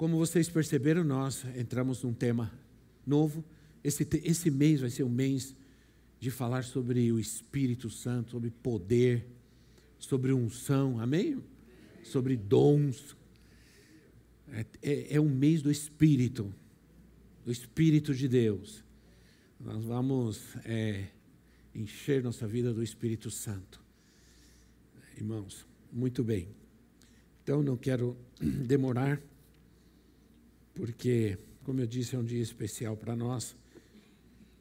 [0.00, 2.50] Como vocês perceberam, nós entramos num tema
[3.06, 3.44] novo.
[3.84, 5.54] Esse, esse mês vai ser um mês
[6.18, 9.26] de falar sobre o Espírito Santo, sobre poder,
[9.98, 11.44] sobre unção, amém?
[12.02, 13.14] Sobre dons.
[14.48, 16.50] É, é, é um mês do Espírito,
[17.44, 18.82] do Espírito de Deus.
[19.60, 21.08] Nós vamos é,
[21.74, 23.82] encher nossa vida do Espírito Santo.
[25.14, 26.48] Irmãos, muito bem.
[27.42, 29.20] Então, não quero demorar
[30.74, 33.56] porque, como eu disse, é um dia especial para nós.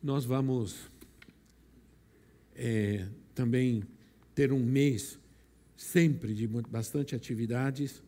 [0.02, 0.76] Nós vamos
[2.56, 3.84] é, também
[4.34, 5.20] ter um mês
[5.76, 8.02] sempre de bastante atividades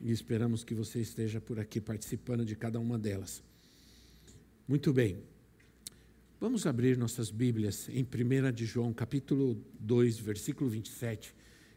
[0.00, 3.42] e esperamos que você esteja por aqui participando de cada uma delas.
[4.66, 5.22] Muito bem.
[6.40, 11.34] Vamos abrir nossas Bíblias em 1 de João, capítulo 2, versículo 27,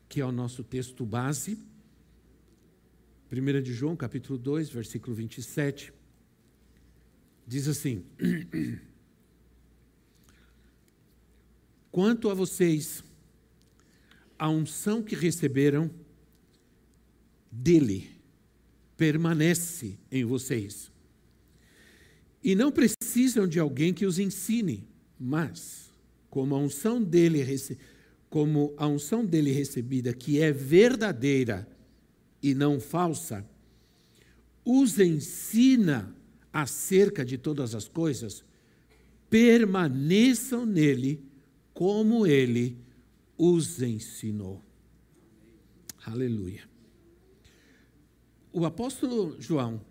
[0.07, 1.57] que é o nosso texto base
[3.31, 5.93] 1 de João, capítulo 2, versículo 27,
[7.47, 8.03] diz assim:
[11.89, 13.01] Quanto a vocês,
[14.37, 15.89] a unção que receberam
[17.49, 18.11] dele
[18.97, 20.91] permanece em vocês.
[22.43, 24.85] E não precisam de alguém que os ensine,
[25.17, 25.89] mas
[26.29, 27.39] como a unção dele
[28.29, 31.70] como a unção dele recebida, que é verdadeira
[32.41, 33.45] e não falsa,
[34.65, 36.15] os ensina
[36.51, 38.43] acerca de todas as coisas,
[39.29, 41.23] permaneçam nele
[41.73, 42.77] como ele
[43.37, 44.61] os ensinou.
[46.05, 46.69] Aleluia.
[48.51, 49.81] O apóstolo João,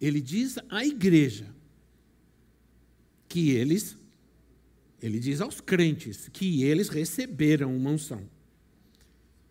[0.00, 1.54] ele diz à igreja
[3.28, 3.96] que eles,
[5.00, 8.28] ele diz aos crentes que eles receberam uma unção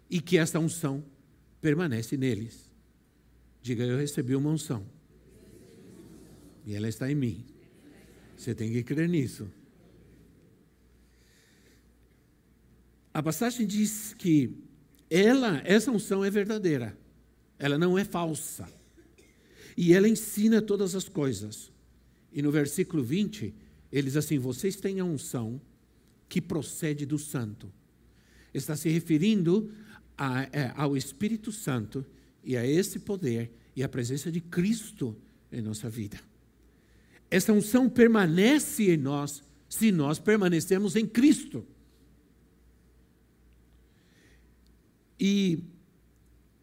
[0.10, 1.04] e que essa unção
[1.66, 2.72] permanece neles.
[3.60, 4.86] Diga, eu recebi uma unção.
[6.64, 7.44] E ela está em mim.
[8.38, 9.50] Você tem que crer nisso.
[13.12, 14.56] A passagem diz que
[15.10, 16.96] ela, essa unção é verdadeira.
[17.58, 18.72] Ela não é falsa.
[19.76, 21.72] E ela ensina todas as coisas.
[22.32, 23.56] E no versículo 20,
[23.92, 25.60] ele diz assim: Vocês têm a unção
[26.30, 27.74] que procede do santo.
[28.54, 29.74] Está se referindo
[30.18, 32.06] a, é, ao Espírito Santo
[32.44, 35.16] e a esse poder e a presença de Cristo
[35.52, 36.20] em nossa vida.
[37.30, 41.66] Essa unção permanece em nós se nós permanecemos em Cristo.
[45.20, 45.60] E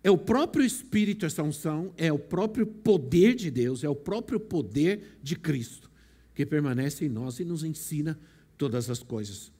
[0.04, 4.38] é o próprio Espírito, essa unção, é o próprio poder de Deus, é o próprio
[4.40, 5.90] poder de Cristo
[6.34, 8.18] que permanece em nós e nos ensina
[8.56, 9.52] todas as coisas.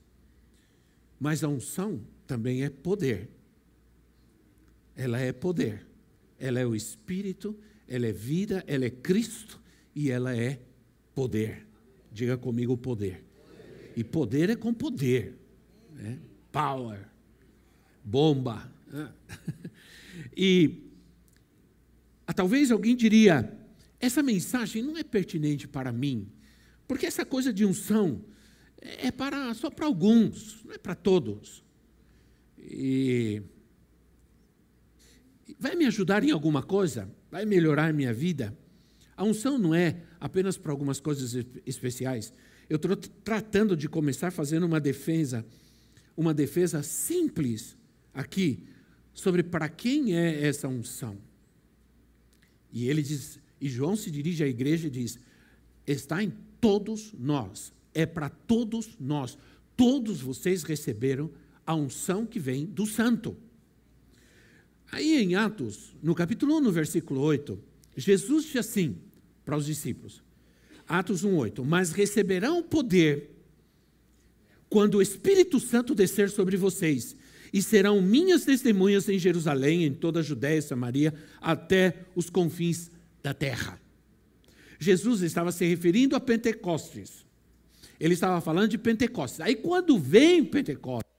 [1.18, 3.28] Mas a unção também é poder
[4.96, 5.86] ela é poder,
[6.38, 7.58] ela é o Espírito,
[7.88, 9.60] ela é vida, ela é Cristo
[9.94, 10.60] e ela é
[11.14, 11.66] poder.
[12.10, 13.24] Diga comigo poder.
[13.96, 15.38] E poder é com poder.
[15.92, 16.18] Né?
[16.50, 17.08] Power.
[18.04, 18.70] Bomba.
[20.36, 20.90] E
[22.26, 23.50] ah, talvez alguém diria:
[23.98, 26.30] essa mensagem não é pertinente para mim,
[26.86, 28.22] porque essa coisa de unção
[28.80, 31.62] é para, só para alguns, não é para todos.
[32.58, 33.42] E
[35.58, 37.10] vai me ajudar em alguma coisa?
[37.30, 38.56] Vai melhorar minha vida?
[39.16, 41.34] A unção não é apenas para algumas coisas
[41.66, 42.32] especiais.
[42.68, 45.44] Eu estou tratando de começar fazendo uma defesa,
[46.16, 47.76] uma defesa simples
[48.14, 48.64] aqui
[49.12, 51.18] sobre para quem é essa unção.
[52.72, 55.18] E ele diz, e João se dirige à igreja e diz:
[55.86, 59.36] está em todos nós, é para todos nós.
[59.76, 61.30] Todos vocês receberam
[61.66, 63.36] a unção que vem do santo.
[64.92, 67.58] Aí em Atos, no capítulo 1, no versículo 8,
[67.96, 68.98] Jesus disse assim
[69.42, 70.22] para os discípulos:
[70.86, 73.30] Atos 1, 8: Mas receberão poder
[74.68, 77.16] quando o Espírito Santo descer sobre vocês,
[77.52, 82.90] e serão minhas testemunhas em Jerusalém, em toda a Judéia e Samaria, até os confins
[83.22, 83.80] da terra.
[84.78, 87.24] Jesus estava se referindo a Pentecostes.
[87.98, 89.40] Ele estava falando de Pentecostes.
[89.40, 91.10] Aí quando vem Pentecostes,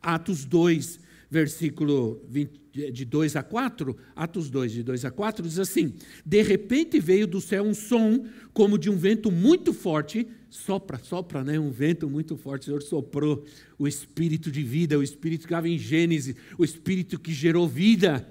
[0.00, 1.00] Atos 2,
[1.30, 5.94] versículo 20, de 2 a 4, Atos 2, de 2 a 4, diz assim:
[6.24, 11.44] De repente veio do céu um som como de um vento muito forte, sopra, sopra,
[11.44, 11.58] né?
[11.58, 12.62] Um vento muito forte.
[12.62, 13.44] O Senhor soprou
[13.78, 18.28] o espírito de vida, o espírito que estava em Gênesis, o espírito que gerou vida.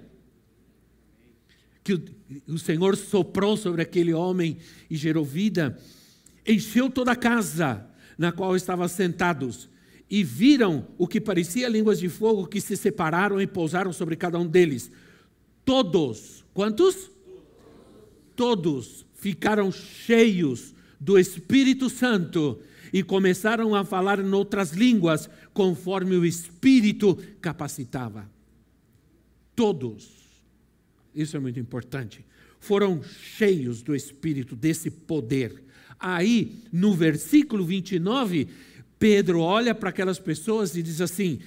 [1.84, 2.04] Que o,
[2.48, 4.57] o Senhor soprou sobre aquele homem
[4.90, 5.78] e gerou vida,
[6.45, 7.86] encheu toda a casa
[8.18, 9.69] na qual estavam sentados
[10.13, 14.38] e viram o que parecia línguas de fogo que se separaram e pousaram sobre cada
[14.38, 14.92] um deles.
[15.65, 17.10] Todos, quantos?
[18.36, 22.60] Todos ficaram cheios do Espírito Santo
[22.94, 28.30] e começaram a falar em outras línguas, conforme o Espírito capacitava.
[29.56, 30.12] Todos,
[31.16, 32.24] isso é muito importante,
[32.59, 35.63] foram cheios do Espírito, desse poder.
[36.00, 38.48] Aí, no versículo 29,
[39.00, 41.40] Pedro olha para aquelas pessoas e diz assim: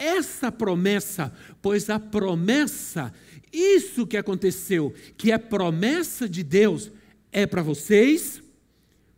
[0.00, 3.12] essa promessa, pois a promessa,
[3.52, 6.90] isso que aconteceu, que é promessa de Deus,
[7.30, 8.42] é para vocês,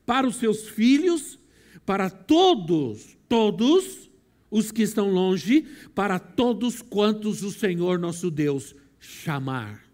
[0.05, 1.39] para os seus filhos,
[1.87, 4.11] para todos, todos
[4.51, 5.63] os que estão longe,
[5.95, 9.85] para todos quantos o Senhor nosso Deus chamar.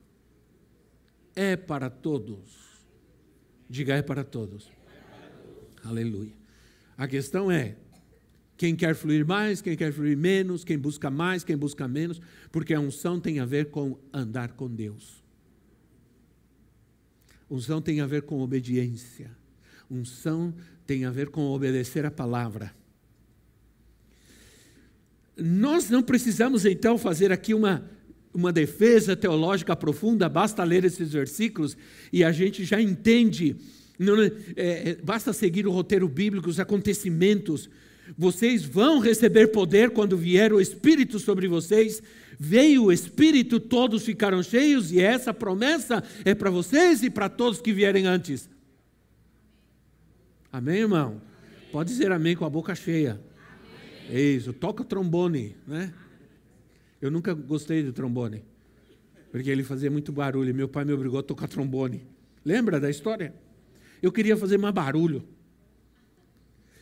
[1.37, 2.41] É para todos.
[3.69, 4.71] Diga é para todos.
[5.85, 6.38] Aleluia.
[6.99, 7.77] A questão é:
[8.57, 12.75] quem quer fluir mais, quem quer fluir menos, quem busca mais, quem busca menos, porque
[12.75, 15.23] a unção tem a ver com andar com Deus.
[17.49, 19.31] Unção tem a ver com obediência.
[19.89, 20.53] Unção
[20.85, 22.75] tem a ver com obedecer a palavra.
[25.37, 27.89] Nós não precisamos então fazer aqui uma,
[28.35, 31.77] uma defesa teológica profunda, basta ler esses versículos
[32.13, 33.57] e a gente já entende
[33.99, 37.69] não, é, é, basta seguir o roteiro bíblico, os acontecimentos.
[38.17, 42.01] Vocês vão receber poder quando vier o Espírito sobre vocês.
[42.39, 47.61] Veio o Espírito, todos ficaram cheios, e essa promessa é para vocês e para todos
[47.61, 48.49] que vierem antes.
[50.53, 51.21] Amém, irmão?
[51.73, 53.21] Pode dizer amém com a boca cheia.
[54.09, 54.37] Amém.
[54.37, 55.93] Isso, toca trombone, né?
[57.03, 58.43] Eu nunca gostei de trombone,
[59.31, 60.55] porque ele fazia muito barulho.
[60.55, 62.07] Meu pai me obrigou a tocar trombone.
[62.45, 63.35] Lembra da história?
[64.03, 65.27] Eu queria fazer mais barulho.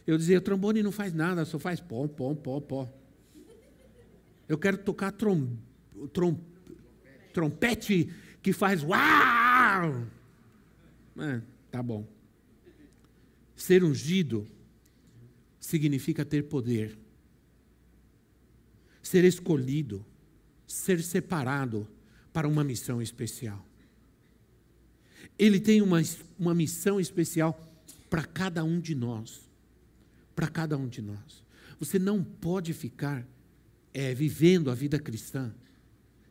[0.07, 2.89] Eu dizia, trombone não faz nada, só faz pó, pó, pó, pó.
[4.49, 5.49] Eu quero tocar trom,
[6.13, 6.39] trom,
[7.33, 10.07] trompete que faz uau.
[11.19, 12.07] É, tá bom.
[13.57, 14.47] Ser ungido
[15.59, 16.97] significa ter poder.
[19.03, 20.05] Ser escolhido,
[20.67, 21.89] ser separado
[22.33, 23.65] para uma missão especial.
[25.38, 26.03] Ele tem uma,
[26.38, 27.61] uma missão especial
[28.09, 29.41] para cada um de nós.
[30.35, 31.44] Para cada um de nós.
[31.79, 33.27] Você não pode ficar
[33.93, 35.55] é, vivendo a vida cristã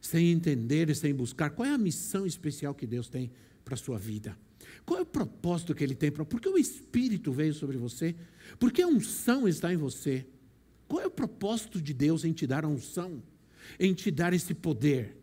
[0.02, 3.31] sem entender e sem buscar qual é a missão especial que Deus tem
[3.63, 4.38] para a sua vida.
[4.86, 6.12] Qual é o propósito que Ele tem?
[6.12, 6.24] para?
[6.24, 8.16] Por que o Espírito veio sobre você?
[8.60, 10.25] Por que a unção está em você?
[10.88, 13.24] Qual é o propósito de Deus em te dar a unção?
[13.80, 15.18] Em te dar esse poder?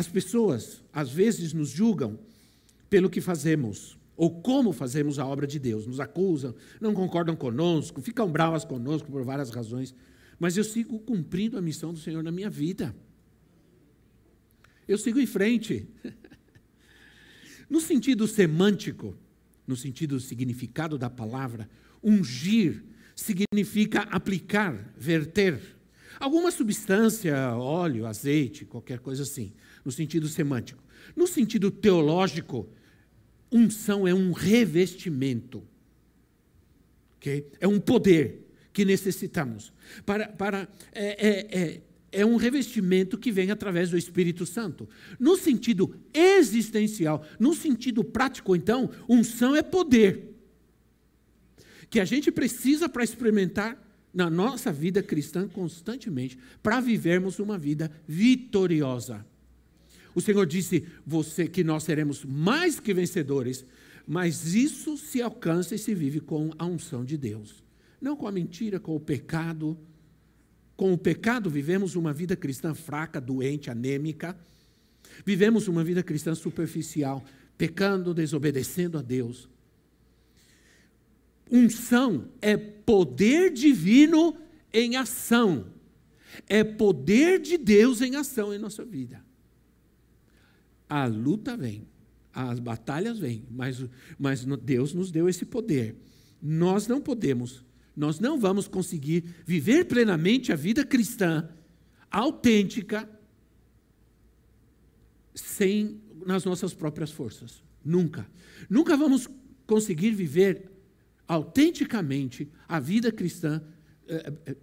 [0.00, 2.18] As pessoas, às vezes, nos julgam
[2.88, 5.86] pelo que fazemos ou como fazemos a obra de Deus.
[5.86, 9.94] Nos acusam, não concordam conosco, ficam bravas conosco por várias razões.
[10.38, 12.96] Mas eu sigo cumprindo a missão do Senhor na minha vida.
[14.88, 15.86] Eu sigo em frente.
[17.68, 19.16] No sentido semântico,
[19.64, 21.70] no sentido significado da palavra,
[22.02, 22.82] ungir
[23.14, 25.60] significa aplicar, verter.
[26.18, 29.52] Alguma substância, óleo, azeite, qualquer coisa assim
[29.84, 30.82] no sentido semântico.
[31.16, 32.68] No sentido teológico,
[33.50, 35.62] unção é um revestimento.
[37.16, 37.46] Okay?
[37.60, 39.72] É um poder que necessitamos.
[40.06, 41.80] Para, para, é, é, é,
[42.12, 44.88] é um revestimento que vem através do Espírito Santo.
[45.18, 50.34] No sentido existencial, no sentido prático, então, unção é poder.
[51.88, 53.76] Que a gente precisa para experimentar
[54.12, 59.24] na nossa vida cristã constantemente, para vivermos uma vida vitoriosa.
[60.14, 63.64] O Senhor disse você que nós seremos mais que vencedores,
[64.06, 67.62] mas isso se alcança e se vive com a unção de Deus.
[68.00, 69.78] Não com a mentira, com o pecado.
[70.76, 74.36] Com o pecado vivemos uma vida cristã fraca, doente, anêmica.
[75.24, 77.24] Vivemos uma vida cristã superficial,
[77.56, 79.48] pecando, desobedecendo a Deus.
[81.50, 84.36] Unção é poder divino
[84.72, 85.66] em ação.
[86.48, 89.29] É poder de Deus em ação em nossa vida
[90.90, 91.86] a luta vem,
[92.32, 93.86] as batalhas vêm, mas,
[94.18, 95.96] mas Deus nos deu esse poder.
[96.42, 97.64] Nós não podemos
[98.00, 101.48] nós não vamos conseguir viver plenamente a vida cristã
[102.10, 103.06] autêntica
[105.34, 107.62] sem nas nossas próprias forças.
[107.84, 108.26] Nunca.
[108.70, 109.28] Nunca vamos
[109.66, 110.70] conseguir viver
[111.28, 113.62] autenticamente a vida cristã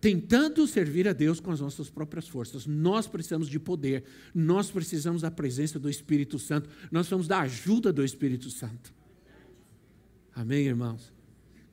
[0.02, 2.66] tentando servir a Deus com as nossas próprias forças.
[2.66, 7.94] Nós precisamos de poder, nós precisamos da presença do Espírito Santo, nós precisamos da ajuda
[7.94, 8.94] do Espírito Santo.
[10.36, 11.12] Amém, irmãos?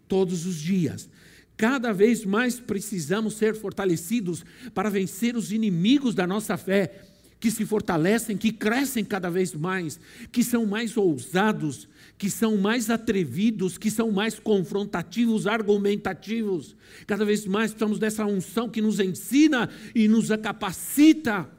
[0.09, 1.09] Todos os dias.
[1.57, 7.03] Cada vez mais precisamos ser fortalecidos para vencer os inimigos da nossa fé,
[7.39, 10.01] que se fortalecem, que crescem cada vez mais,
[10.33, 16.77] que são mais ousados, que são mais atrevidos, que são mais confrontativos, argumentativos.
[17.07, 21.51] Cada vez mais precisamos dessa unção que nos ensina e nos capacita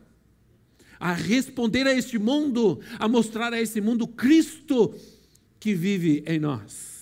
[1.00, 4.95] a responder a este mundo, a mostrar a esse mundo Cristo
[5.59, 6.95] que vive em nós.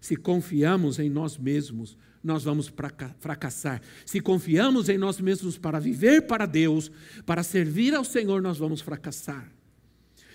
[0.00, 2.72] Se confiamos em nós mesmos, nós vamos
[3.20, 3.82] fracassar.
[4.06, 6.90] Se confiamos em nós mesmos para viver para Deus,
[7.26, 9.57] para servir ao Senhor, nós vamos fracassar.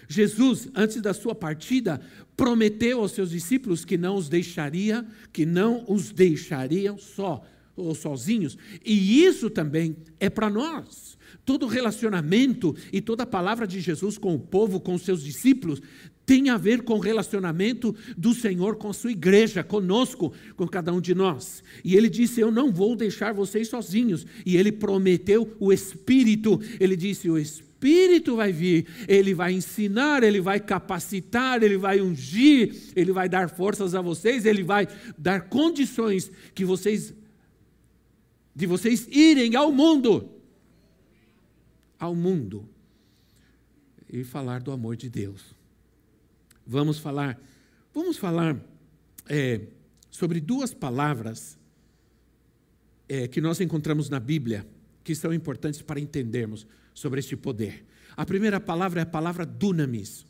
[0.08, 2.02] Jesus, antes da sua partida,
[2.36, 7.44] prometeu aos seus discípulos que não os deixaria, que não os deixariam só
[7.76, 8.58] ou sozinhos.
[8.86, 11.18] E isso também é para nós.
[11.46, 15.82] Todo relacionamento e toda a palavra de Jesus com o povo, com os seus discípulos,
[16.26, 20.94] tem a ver com o relacionamento do Senhor com a sua igreja, conosco, com cada
[20.94, 21.64] um de nós.
[21.84, 24.26] E ele disse: Eu não vou deixar vocês sozinhos.
[24.46, 26.60] E ele prometeu o Espírito.
[26.80, 32.74] Ele disse: O Espírito vai vir, ele vai ensinar, ele vai capacitar, ele vai ungir,
[32.96, 37.14] ele vai dar forças a vocês, ele vai dar condições que vocês
[38.56, 40.33] de vocês irem ao mundo.
[42.04, 42.68] Ao mundo.
[44.12, 45.56] E falar do amor de Deus.
[46.68, 47.42] Vamos falar,
[47.94, 48.60] vamos falar
[49.30, 49.62] é,
[50.12, 51.58] sobre duas palavras
[53.08, 54.68] é, que nós encontramos na Bíblia
[55.02, 57.86] que são importantes para entendermos sobre este poder.
[58.18, 60.26] A primeira palavra é a palavra dunamis,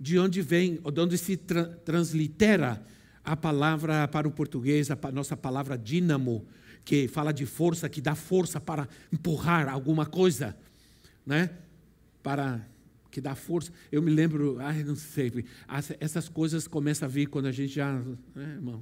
[0.00, 2.84] de onde vem, de onde se tra translitera
[3.22, 6.44] a palavra para o português, a nossa palavra dínamo,
[6.84, 10.56] que fala de força, que dá força para empurrar alguma coisa,
[11.24, 11.50] né?
[12.22, 12.66] Para
[13.10, 13.72] que dá força.
[13.90, 15.44] Eu me lembro, ai, não sei,
[15.98, 17.92] essas coisas começam a vir quando a gente já,
[18.34, 18.80] né?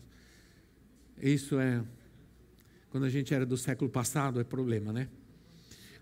[1.20, 1.82] Isso é
[2.90, 5.08] quando a gente era do século passado, é problema, né?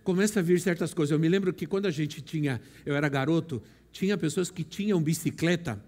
[0.04, 1.10] Começa a vir certas coisas.
[1.10, 5.02] Eu me lembro que quando a gente tinha, eu era garoto, tinha pessoas que tinham
[5.02, 5.82] bicicleta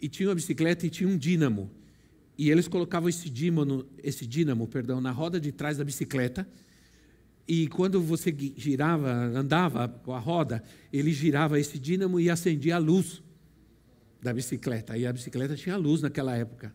[0.00, 1.70] e tinham a bicicleta e tinha um dínamo.
[2.36, 6.48] E eles colocavam esse dínamo, esse dínamo, perdão, na roda de trás da bicicleta
[7.46, 12.78] e quando você girava, andava com a roda, ele girava esse dínamo e acendia a
[12.78, 13.22] luz
[14.20, 14.96] da bicicleta.
[14.96, 16.72] E a bicicleta tinha luz naquela época.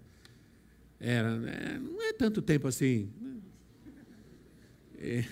[1.00, 3.10] Era, é, não é tanto tempo assim.
[5.00, 5.24] É,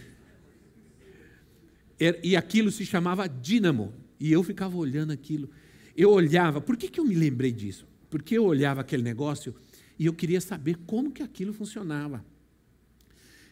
[2.23, 3.93] e aquilo se chamava dínamo.
[4.19, 5.49] E eu ficava olhando aquilo.
[5.95, 7.85] Eu olhava, por que, que eu me lembrei disso?
[8.09, 9.53] Porque eu olhava aquele negócio
[9.99, 12.23] e eu queria saber como que aquilo funcionava.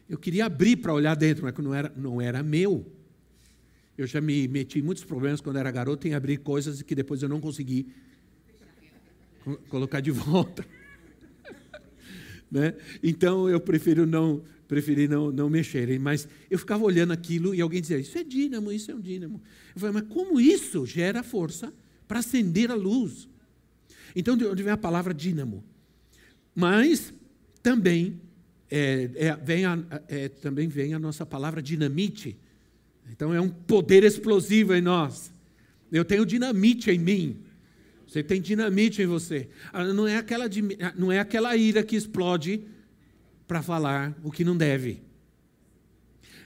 [0.10, 2.86] Eu queria abrir para olhar dentro, mas não era, não era meu.
[3.98, 7.22] Eu já me meti em muitos problemas quando era garoto em abrir coisas que depois
[7.22, 7.88] eu não consegui
[9.69, 10.65] colocar de volta.
[12.51, 12.75] né?
[13.01, 17.79] Então eu prefiro não preferi não, não mexerem, mas eu ficava olhando aquilo e alguém
[17.79, 19.41] dizia: Isso é dínamo, isso é um dínamo.
[19.75, 21.72] Eu falei: Mas como isso gera força
[22.07, 23.27] para acender a luz?
[24.15, 25.63] Então, de onde vem a palavra dínamo?
[26.55, 27.13] Mas
[27.62, 28.19] também
[28.75, 29.77] é, é, vem a,
[30.08, 32.36] é, também vem a nossa palavra dinamite.
[33.12, 35.32] Então é um poder explosivo em nós.
[35.92, 37.38] Eu tenho dinamite em mim.
[38.08, 39.48] Você tem dinamite em você.
[39.72, 42.63] Ah, não é aquela, ah, não é aquela ira que explode
[43.48, 45.03] para falar o que não deve.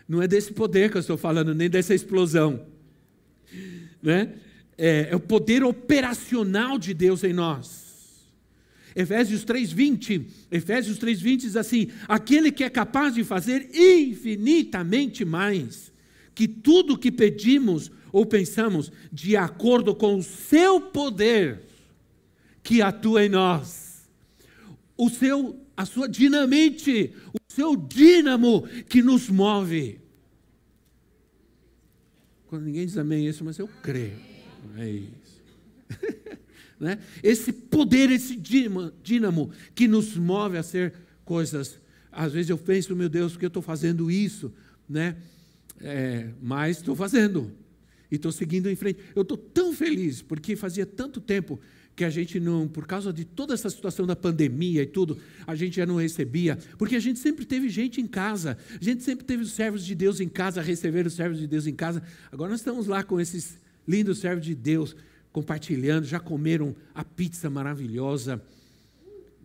[0.06, 2.66] Não é desse poder que eu estou falando, nem dessa explosão.
[4.04, 4.34] Né?
[4.78, 7.87] É, é o poder operacional de Deus em nós.
[8.98, 15.92] Efésios 3:20, Efésios 3:20 diz assim: "Aquele que é capaz de fazer infinitamente mais
[16.34, 21.62] que tudo que pedimos ou pensamos, de acordo com o seu poder
[22.64, 24.10] que atua em nós."
[24.98, 30.02] O seu a sua dinamite, o seu dínamo que nos move.
[32.48, 34.18] Quando ninguém diz amém isso, mas eu creio.
[34.76, 35.44] É isso.
[36.80, 37.00] Né?
[37.24, 40.94] Esse poder, esse dínamo que nos move a ser
[41.26, 41.80] coisas.
[42.12, 44.54] Às vezes eu penso, meu Deus, por que eu estou fazendo isso?
[44.88, 45.16] Né?
[45.80, 47.52] É, mas estou fazendo
[48.12, 49.00] e estou seguindo em frente.
[49.16, 51.60] Eu estou tão feliz porque fazia tanto tempo
[51.96, 55.18] que a gente não, por causa de toda essa situação da pandemia e tudo,
[55.48, 59.02] a gente já não recebia, porque a gente sempre teve gente em casa, a gente
[59.02, 62.04] sempre teve os servos de Deus em casa, receber os servos de Deus em casa.
[62.32, 63.58] Agora nós estamos lá com esses
[63.88, 64.96] lindos servos de Deus,
[65.38, 68.42] compartilhando, já comeram a pizza maravilhosa.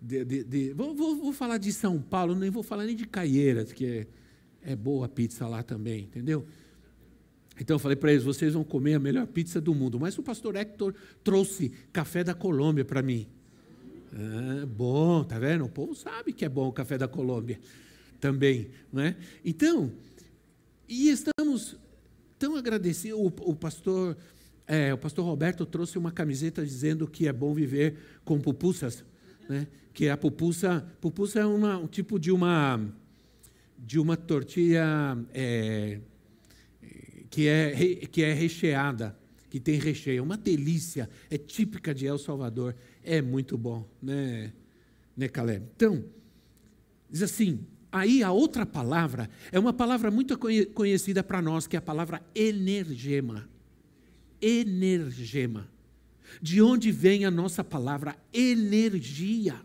[0.01, 3.07] De, de, de, vou, vou, vou, falar de São Paulo, nem vou falar nem de
[3.07, 4.07] Caieiras, que é,
[4.73, 6.47] é boa a pizza lá também, entendeu?
[7.61, 10.01] Então eu falei para eles: vocês vão comer a melhor pizza do mundo.
[10.01, 13.27] Mas o pastor Hector trouxe café da Colômbia para mim.
[14.15, 15.67] Ah, bom, tá vendo?
[15.67, 17.61] O povo sabe que é bom o café da Colômbia
[18.19, 19.15] também, não é?
[19.45, 19.93] Então,
[20.89, 21.77] e estamos
[22.39, 23.19] tão agradecidos.
[23.21, 24.17] O, o pastor,
[24.67, 29.05] é, o pastor Roberto trouxe uma camiseta dizendo que é bom viver com pupusas,
[29.49, 29.67] né?
[29.93, 32.81] Que a pupusa, pupusa é uma, um tipo de uma
[33.77, 35.99] de uma tortilha é,
[37.29, 39.19] que é, que é recheada,
[39.51, 40.21] que tem recheio.
[40.21, 44.53] É uma delícia, é típica de El Salvador, é muito bom, né,
[45.17, 45.67] né Caleb?
[45.75, 46.05] Então,
[47.11, 50.39] diz assim, aí a outra palavra é uma palavra muito
[50.73, 53.49] conhecida para nós, que é a palavra energema.
[54.43, 55.71] Energema.
[56.41, 59.61] De onde vem a nossa palavra energia?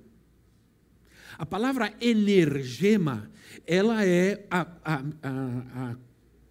[1.38, 3.30] A palavra energema,
[3.66, 5.96] ela é a, a, a,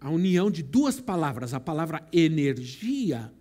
[0.00, 3.32] a união de duas palavras, a palavra energia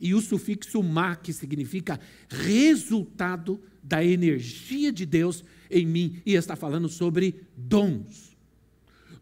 [0.00, 6.54] e o sufixo ma, que significa resultado da energia de Deus em mim, e está
[6.54, 8.36] falando sobre dons.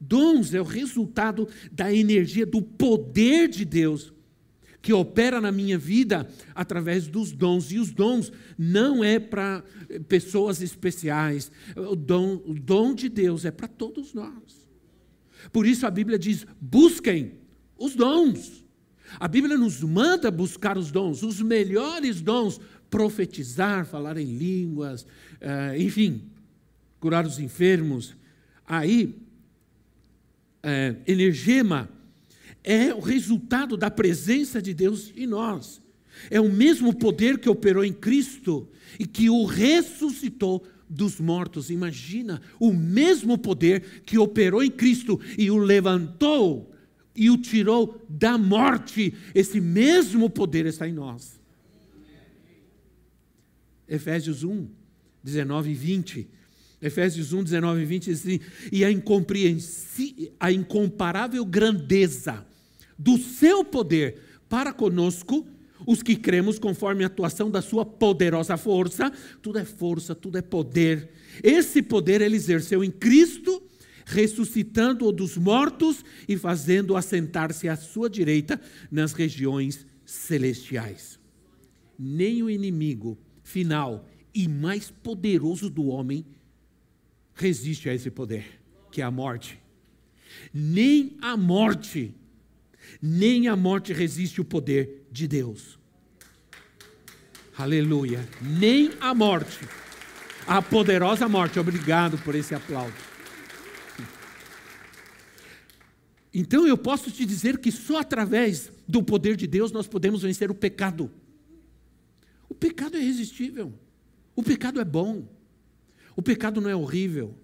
[0.00, 4.12] Dons é o resultado da energia, do poder de Deus
[4.86, 7.72] que opera na minha vida através dos dons.
[7.72, 9.64] E os dons não é para
[10.06, 11.50] pessoas especiais.
[11.74, 14.70] O dom, o dom de Deus é para todos nós.
[15.52, 17.32] Por isso a Bíblia diz: busquem
[17.76, 18.64] os dons.
[19.18, 25.76] A Bíblia nos manda buscar os dons, os melhores dons, profetizar, falar em línguas, uh,
[25.76, 26.30] enfim,
[27.00, 28.14] curar os enfermos.
[28.64, 29.18] Aí,
[30.64, 31.88] uh, energema
[32.66, 35.80] é o resultado da presença de Deus em nós.
[36.28, 41.70] É o mesmo poder que operou em Cristo e que o ressuscitou dos mortos.
[41.70, 46.74] Imagina o mesmo poder que operou em Cristo e o levantou
[47.14, 49.14] e o tirou da morte.
[49.32, 51.38] Esse mesmo poder está em nós.
[53.88, 54.66] Efésios 1,
[55.22, 56.28] 19 e 20.
[56.82, 58.40] Efésios 1, 19 e 20 diz assim:
[58.72, 58.88] E a,
[60.40, 62.44] a incomparável grandeza
[62.98, 65.46] do seu poder para conosco
[65.86, 70.42] os que cremos conforme a atuação da sua poderosa força, tudo é força, tudo é
[70.42, 71.10] poder.
[71.42, 73.62] Esse poder ele exerceu em Cristo,
[74.06, 81.18] ressuscitando-o dos mortos e fazendo-o assentar-se à sua direita nas regiões celestiais.
[81.98, 86.24] Nem o inimigo final e mais poderoso do homem
[87.34, 88.44] resiste a esse poder,
[88.90, 89.58] que é a morte.
[90.52, 92.14] Nem a morte,
[93.00, 95.78] nem a morte resiste o poder de Deus.
[97.56, 98.28] Aleluia.
[98.40, 99.60] Nem a morte,
[100.46, 101.58] a poderosa morte.
[101.58, 102.94] Obrigado por esse aplauso.
[106.38, 110.50] Então eu posso te dizer que só através do poder de Deus nós podemos vencer
[110.50, 111.10] o pecado.
[112.46, 113.72] O pecado é irresistível.
[114.34, 115.26] O pecado é bom.
[116.14, 117.34] O pecado não é horrível.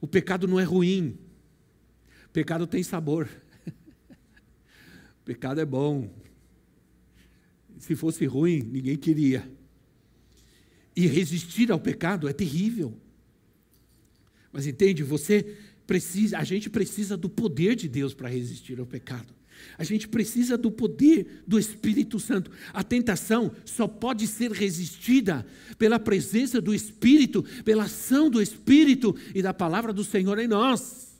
[0.00, 1.16] O pecado não é ruim.
[2.26, 3.28] O pecado tem sabor.
[5.24, 6.10] Pecado é bom.
[7.78, 9.50] Se fosse ruim, ninguém queria.
[10.94, 12.96] E resistir ao pecado é terrível.
[14.52, 15.56] Mas entende, você
[15.86, 19.34] precisa, a gente precisa do poder de Deus para resistir ao pecado.
[19.78, 22.50] A gente precisa do poder do Espírito Santo.
[22.72, 25.46] A tentação só pode ser resistida
[25.78, 31.13] pela presença do Espírito, pela ação do Espírito e da palavra do Senhor em nós.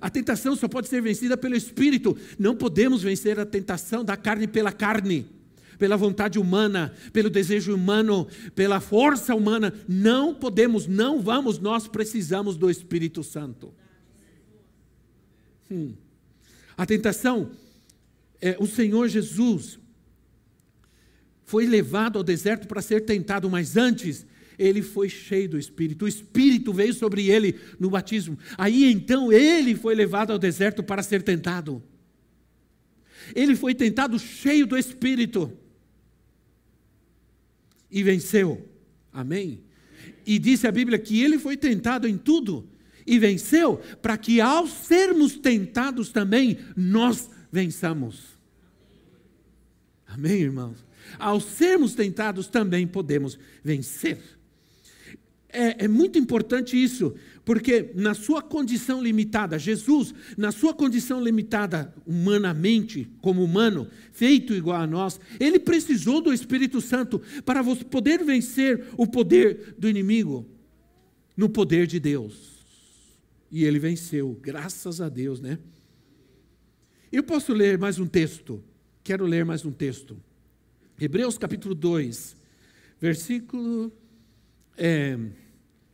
[0.00, 2.16] A tentação só pode ser vencida pelo Espírito.
[2.38, 5.26] Não podemos vencer a tentação da carne pela carne,
[5.78, 9.72] pela vontade humana, pelo desejo humano, pela força humana.
[9.88, 13.72] Não podemos, não vamos, nós precisamos do Espírito Santo.
[15.70, 15.94] Hum.
[16.76, 17.50] A tentação,
[18.40, 19.78] é, o Senhor Jesus
[21.44, 24.26] foi levado ao deserto para ser tentado, mas antes
[24.58, 28.38] ele foi cheio do Espírito, o Espírito veio sobre ele no batismo.
[28.56, 31.82] Aí então ele foi levado ao deserto para ser tentado.
[33.34, 35.52] Ele foi tentado cheio do Espírito
[37.90, 38.68] e venceu.
[39.12, 39.62] Amém?
[40.26, 42.68] E disse a Bíblia que ele foi tentado em tudo
[43.06, 48.34] e venceu, para que ao sermos tentados também nós vençamos.
[50.06, 50.84] Amém, irmãos?
[51.18, 54.20] Ao sermos tentados, também podemos vencer.
[55.56, 57.14] É, é, muito importante isso,
[57.44, 64.80] porque na sua condição limitada, Jesus, na sua condição limitada humanamente, como humano, feito igual
[64.80, 70.44] a nós, ele precisou do Espírito Santo para poder vencer o poder do inimigo
[71.36, 72.54] no poder de Deus.
[73.48, 75.60] E ele venceu, graças a Deus, né?
[77.12, 78.60] Eu posso ler mais um texto.
[79.04, 80.20] Quero ler mais um texto.
[81.00, 82.36] Hebreus capítulo 2,
[83.00, 83.92] versículo.
[84.76, 85.16] É,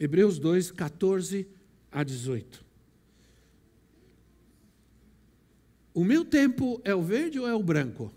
[0.01, 1.47] Hebreus 2, 14
[1.93, 2.65] a 18.
[5.93, 8.11] O meu tempo é o verde ou é o branco?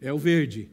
[0.00, 0.70] É o verde.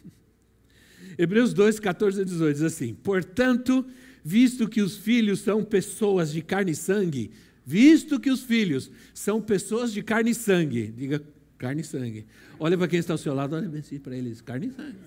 [1.18, 3.84] Hebreus 2, 14 a 18 diz assim: Portanto,
[4.24, 7.32] visto que os filhos são pessoas de carne e sangue,
[7.66, 11.22] visto que os filhos são pessoas de carne e sangue, diga
[11.58, 12.26] carne e sangue.
[12.58, 14.98] Olha para quem está ao seu lado, olha bem assim para eles: carne e sangue.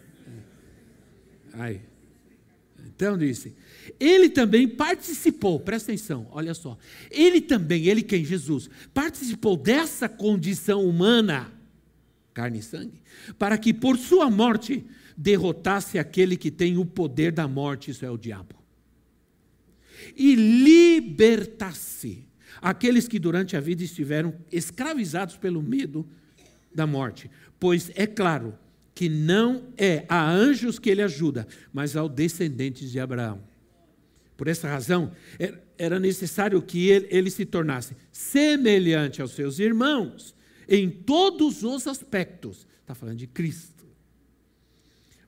[1.54, 1.82] Ai,
[2.96, 3.56] então disse,
[4.00, 6.78] ele também participou, presta atenção, olha só.
[7.10, 8.24] Ele também, ele quem?
[8.24, 11.52] Jesus, participou dessa condição humana,
[12.34, 13.02] carne e sangue,
[13.40, 14.86] para que por sua morte
[15.18, 18.56] derrotasse aquele que tem o poder da morte, isso é o diabo.
[20.16, 22.28] E libertasse
[22.62, 26.08] aqueles que durante a vida estiveram escravizados pelo medo
[26.74, 27.30] da morte.
[27.60, 28.58] Pois é claro
[29.02, 33.42] que não é a anjos que ele ajuda, mas aos descendentes de Abraão.
[34.38, 35.12] Por essa razão,
[35.76, 40.36] era necessário que ele, ele se tornasse semelhante aos seus irmãos
[40.70, 42.68] em todos os aspectos.
[42.80, 43.88] Está falando de Cristo.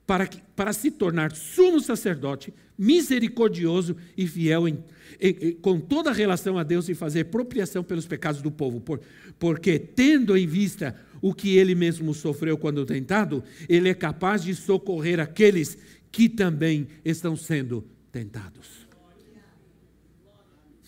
[0.06, 4.84] Para, que, para se tornar sumo sacerdote, misericordioso e fiel em,
[5.20, 8.80] em, em, com toda a relação a Deus e fazer propriação pelos pecados do povo.
[8.80, 9.00] Por,
[9.36, 14.54] porque, tendo em vista o que ele mesmo sofreu quando tentado, ele é capaz de
[14.54, 15.78] socorrer aqueles
[16.12, 17.82] que também estão sendo
[18.12, 18.86] tentados.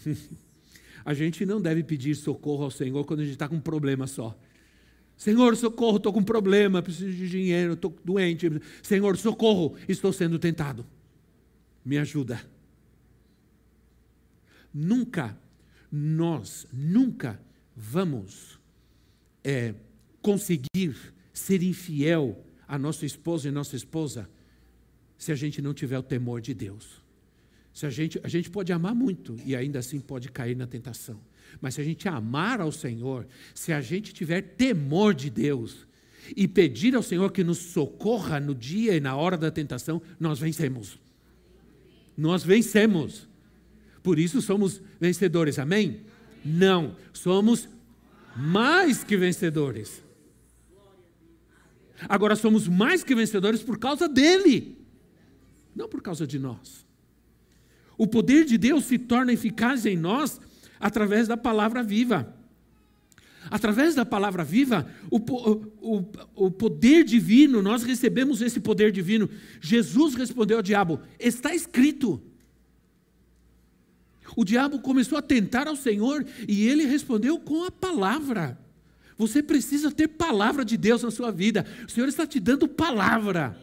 [1.03, 4.07] a gente não deve pedir socorro ao Senhor quando a gente está com um problema
[4.07, 4.39] só.
[5.17, 8.61] Senhor, socorro, estou com um problema, preciso de dinheiro, estou doente.
[8.83, 10.85] Senhor, socorro, estou sendo tentado.
[11.83, 12.43] Me ajuda.
[14.75, 15.35] Nunca,
[15.91, 17.41] nós, nunca
[17.75, 18.61] vamos
[19.43, 19.75] é,
[20.27, 20.97] conseguir
[21.33, 24.29] ser infiel a nosso esposo e nossa esposa
[25.17, 27.01] se a gente não tiver o temor de Deus.
[27.73, 31.21] Se a gente, a gente pode amar muito e ainda assim pode cair na tentação.
[31.61, 35.87] Mas se a gente amar ao Senhor, se a gente tiver temor de Deus
[36.37, 40.41] e pedir ao Senhor que nos socorra no dia e na hora da tentação, nós
[40.41, 40.99] vencemos.
[42.19, 43.29] Nós vencemos.
[44.03, 46.01] Por isso somos vencedores, amém?
[46.45, 47.69] Não, somos
[48.35, 50.05] mais que vencedores.
[52.09, 54.77] Agora somos mais que vencedores por causa dele,
[55.75, 56.85] não por causa de nós.
[57.97, 60.41] O poder de Deus se torna eficaz em nós
[60.79, 62.35] através da palavra viva.
[63.51, 66.05] Através da palavra viva, o, o,
[66.35, 69.31] o, poder divino, nós recebemos esse poder divino.
[69.61, 72.21] Jesus respondeu ao diabo: está escrito.
[74.37, 78.59] O diabo começou a tentar ao Senhor e ele respondeu com a palavra.
[79.17, 81.65] Você precisa ter palavra de Deus na sua vida.
[81.87, 83.59] O Senhor está te dando palavra.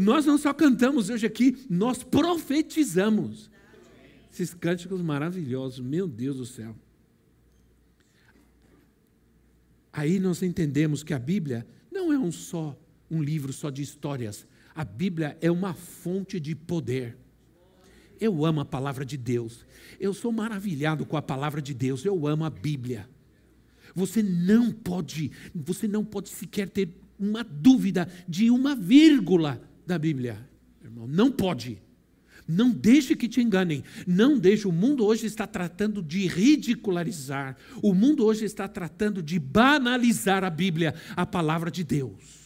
[0.00, 3.50] Nós não só cantamos hoje aqui, nós profetizamos.
[4.32, 6.74] Esses cânticos maravilhosos, meu Deus do céu.
[9.92, 12.78] Aí nós entendemos que a Bíblia não é um só
[13.10, 14.46] um livro só de histórias.
[14.74, 17.18] A Bíblia é uma fonte de poder.
[18.20, 19.66] Eu amo a palavra de Deus.
[19.98, 22.04] Eu sou maravilhado com a palavra de Deus.
[22.04, 23.08] Eu amo a Bíblia.
[24.00, 30.48] Você não pode, você não pode sequer ter uma dúvida de uma vírgula da Bíblia,
[30.82, 31.06] irmão.
[31.06, 31.82] Não pode.
[32.48, 33.84] Não deixe que te enganem.
[34.06, 34.66] Não deixe.
[34.66, 37.58] O mundo hoje está tratando de ridicularizar.
[37.82, 42.40] O mundo hoje está tratando de banalizar a Bíblia, a palavra de Deus.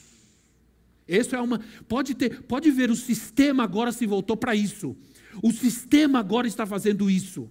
[1.07, 1.61] Isso é uma.
[1.87, 4.97] Pode ter, pode ver, o sistema agora se voltou para isso.
[5.41, 7.49] O sistema agora está fazendo isso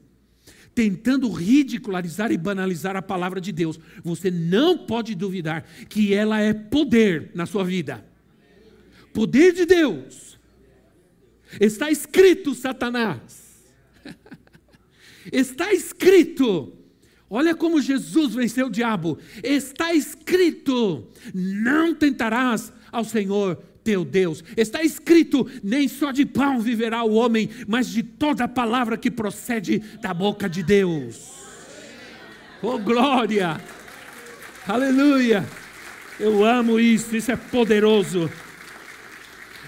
[0.75, 6.53] tentando ridicularizar e banalizar a palavra de Deus, você não pode duvidar que ela é
[6.53, 8.05] poder na sua vida.
[9.13, 10.39] Poder de Deus.
[11.59, 13.63] Está escrito, Satanás.
[15.31, 16.73] Está escrito.
[17.29, 19.17] Olha como Jesus venceu o diabo.
[19.43, 24.43] Está escrito: não tentarás ao Senhor teu Deus.
[24.55, 29.79] Está escrito: nem só de pão viverá o homem, mas de toda palavra que procede
[30.01, 31.31] da boca de Deus.
[32.61, 33.59] Oh glória!
[34.67, 35.45] Aleluia!
[36.19, 38.29] Eu amo isso, isso é poderoso.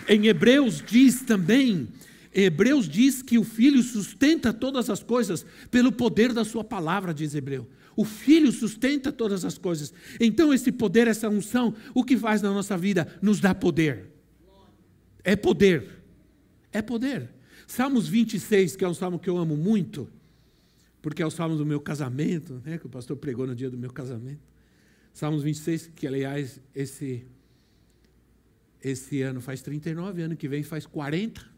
[0.07, 1.87] Em Hebreus diz também,
[2.33, 7.33] Hebreus diz que o Filho sustenta todas as coisas pelo poder da sua palavra, diz
[7.33, 7.67] Hebreu.
[7.95, 9.93] O Filho sustenta todas as coisas.
[10.19, 13.07] Então, esse poder, essa unção, o que faz na nossa vida?
[13.21, 14.11] Nos dá poder.
[15.23, 16.03] É poder.
[16.71, 17.29] É poder.
[17.65, 20.07] Salmos 26, que é um salmo que eu amo muito,
[21.01, 23.77] porque é o salmo do meu casamento, né, que o pastor pregou no dia do
[23.77, 24.41] meu casamento.
[25.13, 27.25] Salmos 26, que aliás, esse,
[28.83, 31.55] esse ano faz 39, ano que vem faz 40.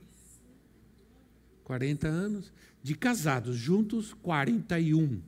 [1.64, 2.54] 40 anos.
[2.82, 5.20] De casados, juntos, 41.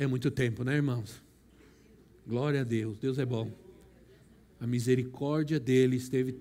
[0.00, 1.20] É muito tempo, né, irmãos?
[2.26, 3.52] Glória a Deus, Deus é bom.
[4.58, 6.36] A misericórdia dele esteve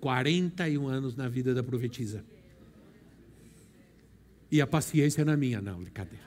[0.00, 2.24] 41 anos na vida da profetisa.
[4.50, 6.24] E a paciência na minha, não, brincadeira.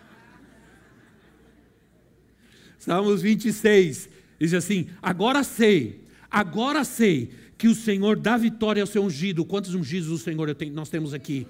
[2.80, 4.08] Salmos 26
[4.40, 9.44] diz assim: Agora sei, agora sei que o Senhor dá vitória ao seu ungido.
[9.44, 11.46] Quantos ungidos do Senhor nós temos aqui?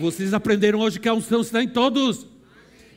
[0.00, 2.34] Vocês aprenderam hoje que a unção está em todos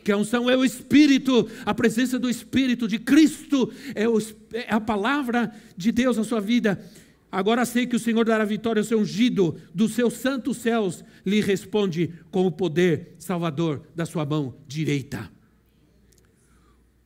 [0.03, 4.19] que a unção é o Espírito, a presença do Espírito de Cristo, é, o,
[4.53, 6.83] é, a palavra de Deus na sua vida.
[7.31, 11.41] Agora sei que o Senhor dará vitória ao seu ungido, dos seus santos céus, lhe
[11.41, 15.31] responde com o poder salvador da sua mão direita.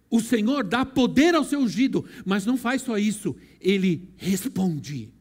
[0.10, 5.13] O Senhor dá poder ao seu ungido, mas não faz só isso, ele responde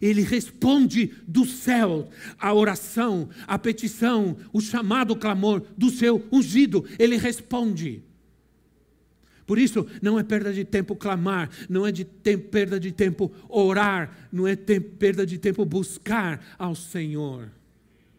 [0.00, 6.84] ele responde do céu a oração, a petição, o chamado o clamor do seu ungido.
[6.98, 8.02] Ele responde.
[9.46, 13.32] Por isso, não é perda de tempo clamar, não é de tempo, perda de tempo
[13.48, 17.50] orar, não é tempo, perda de tempo buscar ao Senhor.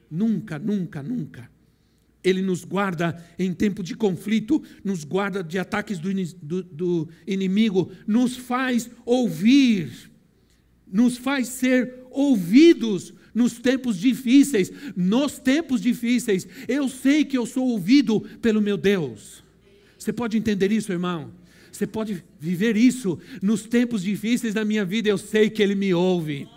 [0.10, 1.50] Nunca, nunca, nunca.
[2.24, 7.92] Ele nos guarda em tempo de conflito, nos guarda de ataques do, do, do inimigo,
[8.08, 10.10] nos faz ouvir
[10.92, 14.72] nos faz ser ouvidos nos tempos difíceis.
[14.96, 19.44] Nos tempos difíceis, eu sei que eu sou ouvido pelo meu Deus.
[19.98, 21.32] Você pode entender isso, irmão?
[21.72, 25.94] Você pode viver isso nos tempos difíceis da minha vida, eu sei que Ele me
[25.94, 26.48] ouve.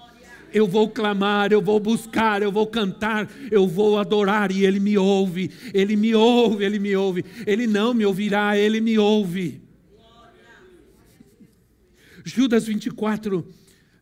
[0.53, 4.97] Eu vou clamar, eu vou buscar, eu vou cantar, eu vou adorar e Ele me
[4.97, 5.51] ouve.
[5.75, 7.25] Ele me ouve, Ele me ouve.
[7.47, 9.61] Ele não me ouvirá, Ele me ouve.
[12.25, 13.47] Judas 24,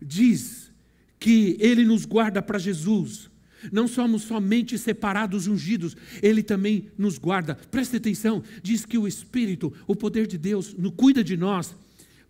[0.01, 0.71] diz
[1.19, 3.31] que Ele nos guarda para Jesus.
[3.73, 7.57] Não somos somente separados, ungidos, Ele também nos guarda.
[7.71, 11.75] Preste atenção, diz que o Espírito, o poder de Deus, nos cuida de nós,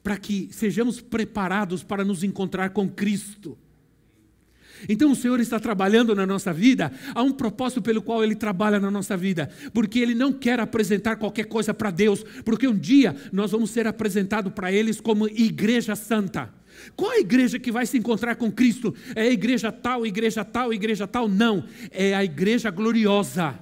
[0.02, 3.58] para que sejamos preparados para nos encontrar com Cristo.
[4.88, 8.78] Então o Senhor está trabalhando na nossa vida, há um propósito pelo qual Ele trabalha
[8.78, 13.16] na nossa vida, porque Ele não quer apresentar qualquer coisa para Deus, porque um dia
[13.32, 16.52] nós vamos ser apresentados para eles como igreja santa.
[16.96, 18.94] Qual a igreja que vai se encontrar com Cristo?
[19.14, 21.28] É a igreja tal, igreja tal, igreja tal?
[21.28, 21.64] Não.
[21.90, 23.58] É a igreja gloriosa.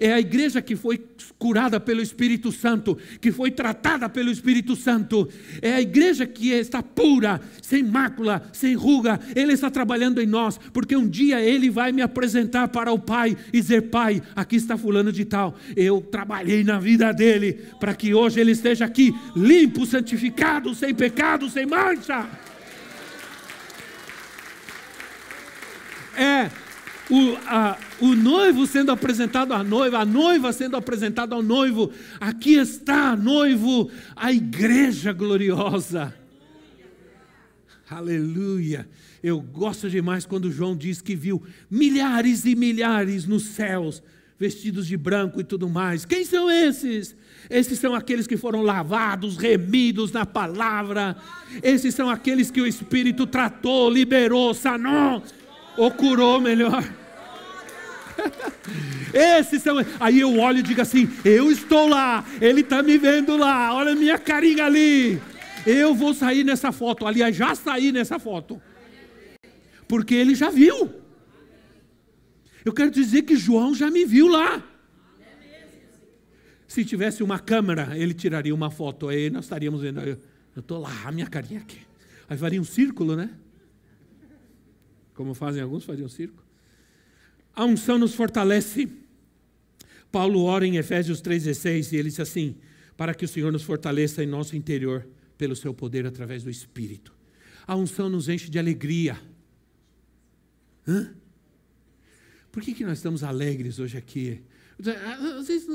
[0.00, 1.00] É a igreja que foi
[1.38, 5.28] curada pelo Espírito Santo, que foi tratada pelo Espírito Santo.
[5.60, 9.20] É a igreja que está pura, sem mácula, sem ruga.
[9.34, 13.36] Ele está trabalhando em nós, porque um dia ele vai me apresentar para o Pai
[13.52, 15.56] e dizer: Pai, aqui está Fulano de Tal.
[15.76, 21.48] Eu trabalhei na vida dele, para que hoje ele esteja aqui, limpo, santificado, sem pecado,
[21.48, 22.28] sem mancha.
[26.16, 26.50] É
[27.12, 31.92] o, a, o noivo sendo apresentado à noiva, a noiva sendo apresentada ao noivo.
[32.18, 36.14] Aqui está, noivo, a igreja gloriosa.
[37.90, 38.88] Aleluia.
[39.22, 44.02] Eu gosto demais quando João diz que viu milhares e milhares nos céus,
[44.38, 46.06] vestidos de branco e tudo mais.
[46.06, 47.14] Quem são esses?
[47.50, 51.14] Esses são aqueles que foram lavados, remidos na palavra.
[51.62, 55.22] Esses são aqueles que o Espírito tratou, liberou, sanou,
[55.76, 57.01] ou curou melhor.
[59.12, 59.76] Esses são.
[60.00, 63.92] Aí eu olho e digo assim: eu estou lá, ele está me vendo lá, olha
[63.92, 65.20] a minha carinha ali.
[65.66, 67.06] Eu vou sair nessa foto.
[67.06, 68.60] Aliás, já saí nessa foto.
[69.86, 70.92] Porque ele já viu.
[72.64, 74.62] Eu quero dizer que João já me viu lá.
[76.66, 79.08] Se tivesse uma câmera, ele tiraria uma foto.
[79.08, 80.00] Aí nós estaríamos vendo.
[80.00, 80.18] Eu
[80.56, 81.80] estou lá, a minha carinha aqui.
[82.28, 83.30] Aí faria um círculo, né?
[85.14, 86.41] Como fazem alguns, fariam um círculo.
[87.54, 88.88] A unção nos fortalece.
[90.10, 92.56] Paulo ora em Efésios 3,16 e ele diz assim:
[92.96, 97.12] para que o Senhor nos fortaleça em nosso interior pelo seu poder através do Espírito.
[97.66, 99.18] A unção nos enche de alegria.
[100.86, 101.14] Hã?
[102.50, 104.42] Por que, que nós estamos alegres hoje aqui?
[105.38, 105.68] Às vezes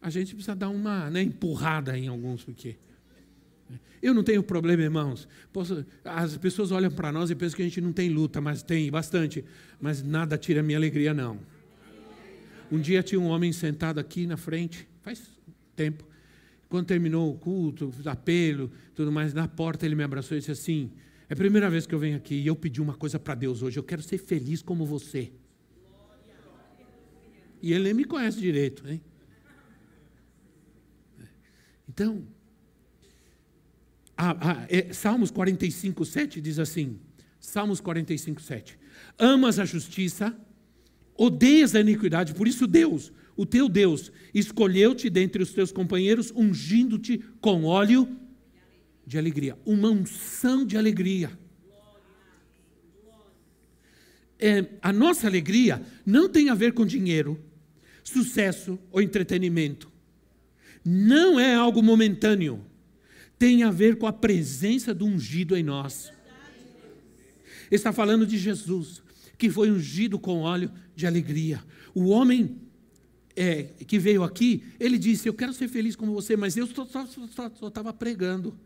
[0.00, 2.76] a gente precisa dar uma né, empurrada em alguns, porque
[4.02, 5.26] Eu não tenho problema, irmãos.
[5.52, 8.62] Posso, as pessoas olham para nós e pensam que a gente não tem luta, mas
[8.62, 9.44] tem bastante.
[9.80, 11.38] Mas nada tira a minha alegria, não.
[12.70, 15.22] Um dia tinha um homem sentado aqui na frente, faz
[15.74, 16.04] tempo.
[16.68, 20.90] Quando terminou o culto, apelo, tudo mais, na porta ele me abraçou e disse assim:
[21.28, 23.62] É a primeira vez que eu venho aqui e eu pedi uma coisa para Deus
[23.62, 23.78] hoje.
[23.78, 25.32] Eu quero ser feliz como você.
[27.62, 29.00] E ele nem me conhece direito, hein?
[31.88, 32.26] Então,
[34.16, 36.98] a, a, é, Salmos 45, 7 diz assim:
[37.40, 38.78] Salmos 45, 7.
[39.18, 40.36] Amas a justiça,
[41.16, 47.18] odeias a iniquidade, por isso Deus, o teu Deus, escolheu-te dentre os teus companheiros, ungindo-te
[47.40, 48.08] com óleo
[49.06, 51.30] de alegria, uma unção de alegria.
[54.38, 57.42] É, a nossa alegria não tem a ver com dinheiro,
[58.02, 59.90] sucesso ou entretenimento.
[60.84, 62.64] Não é algo momentâneo
[63.38, 66.12] tem a ver com a presença do ungido em nós.
[67.70, 69.02] Está falando de Jesus,
[69.36, 71.62] que foi ungido com óleo de alegria.
[71.94, 72.56] O homem
[73.36, 76.84] é, que veio aqui, ele disse: Eu quero ser feliz como você, mas eu só
[77.66, 78.56] estava pregando.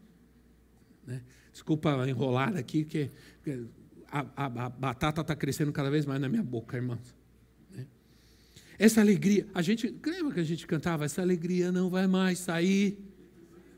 [1.07, 1.23] Né?
[1.53, 3.09] Desculpa enrolar aqui, porque
[4.11, 7.15] a, a, a batata está crescendo cada vez mais na minha boca, irmãos.
[7.75, 7.87] Né?
[8.79, 11.05] Essa alegria, a gente, lembra que a gente cantava?
[11.05, 12.99] Essa alegria não vai mais sair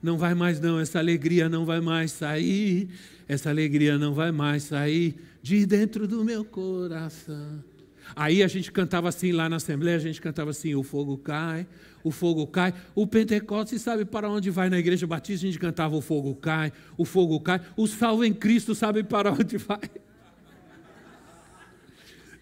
[0.03, 2.89] não vai mais não, essa alegria não vai mais sair,
[3.29, 7.63] essa alegria não vai mais sair de dentro do meu coração.
[8.17, 11.67] Aí a gente cantava assim lá na Assembleia, a gente cantava assim: o fogo cai,
[12.03, 12.75] o fogo cai.
[12.95, 16.73] O Pentecostes sabe para onde vai na Igreja Batista, a gente cantava: o fogo cai,
[16.97, 17.61] o fogo cai.
[17.77, 19.81] O salvo em Cristo sabe para onde vai.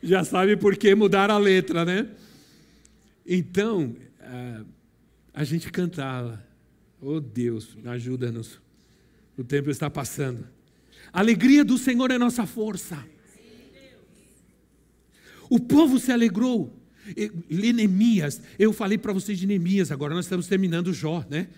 [0.02, 2.08] Já sabe por que mudar a letra, né?
[3.26, 4.62] Então, ah,
[5.34, 6.47] a gente cantava.
[7.00, 8.60] Oh Deus, ajuda-nos.
[9.36, 10.46] O tempo está passando.
[11.12, 13.04] A alegria do Senhor é nossa força.
[15.48, 16.74] O povo se alegrou.
[17.48, 18.42] Lê Neemias.
[18.58, 21.48] Eu falei para vocês de Neemias, agora nós estamos terminando Jó, né?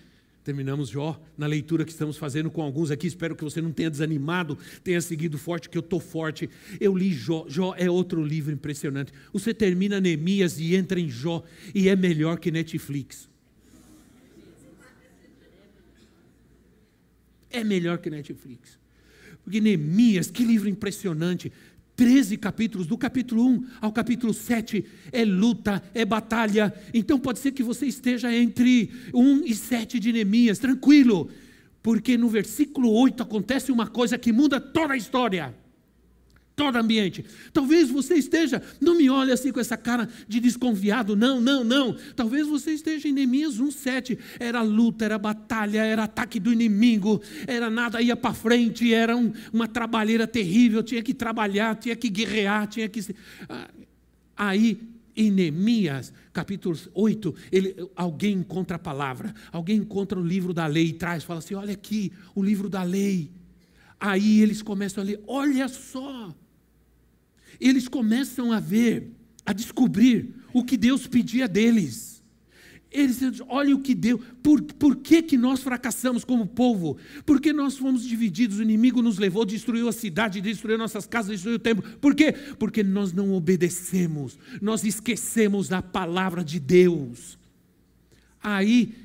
[0.43, 3.05] Terminamos Jó na leitura que estamos fazendo com alguns aqui.
[3.05, 6.49] Espero que você não tenha desanimado, tenha seguido forte, que eu estou forte.
[6.79, 7.45] Eu li Jó.
[7.47, 9.11] Jó é outro livro impressionante.
[9.33, 11.43] Você termina Neemias e entra em Jó,
[11.75, 13.30] e é melhor que Netflix.
[17.51, 18.79] É melhor que Netflix.
[19.43, 21.51] Porque Neemias, que livro impressionante.
[21.95, 26.73] 13 capítulos, do capítulo 1 ao capítulo 7, é luta, é batalha.
[26.93, 31.29] Então pode ser que você esteja entre 1 e 7 de Neemias, tranquilo,
[31.83, 35.53] porque no versículo 8 acontece uma coisa que muda toda a história
[36.55, 37.25] todo ambiente.
[37.53, 41.95] Talvez você esteja, não me olhe assim com essa cara de desconfiado, não, não, não.
[42.15, 44.17] Talvez você esteja em Neemias 1,7.
[44.39, 49.31] Era luta, era batalha, era ataque do inimigo, era nada ia para frente, era um,
[49.51, 53.15] uma trabalheira terrível, tinha que trabalhar, tinha que guerrear, tinha que.
[53.49, 53.69] Ah,
[54.35, 54.79] aí
[55.15, 60.87] em Neemias, capítulo 8, ele, alguém encontra a palavra, alguém encontra o livro da lei
[60.87, 63.31] e traz, fala assim: olha aqui, o livro da lei.
[64.01, 66.35] Aí eles começam a ler, olha só,
[67.59, 69.11] eles começam a ver,
[69.45, 72.23] a descobrir o que Deus pedia deles.
[72.91, 76.97] Eles dizem, olha o que deu, por, por que, que nós fracassamos como povo?
[77.27, 81.57] Porque nós fomos divididos, o inimigo nos levou, destruiu a cidade, destruiu nossas casas, destruiu
[81.57, 81.83] o templo.
[81.99, 82.33] Por quê?
[82.57, 87.37] Porque nós não obedecemos, nós esquecemos da palavra de Deus.
[88.41, 88.95] Aí,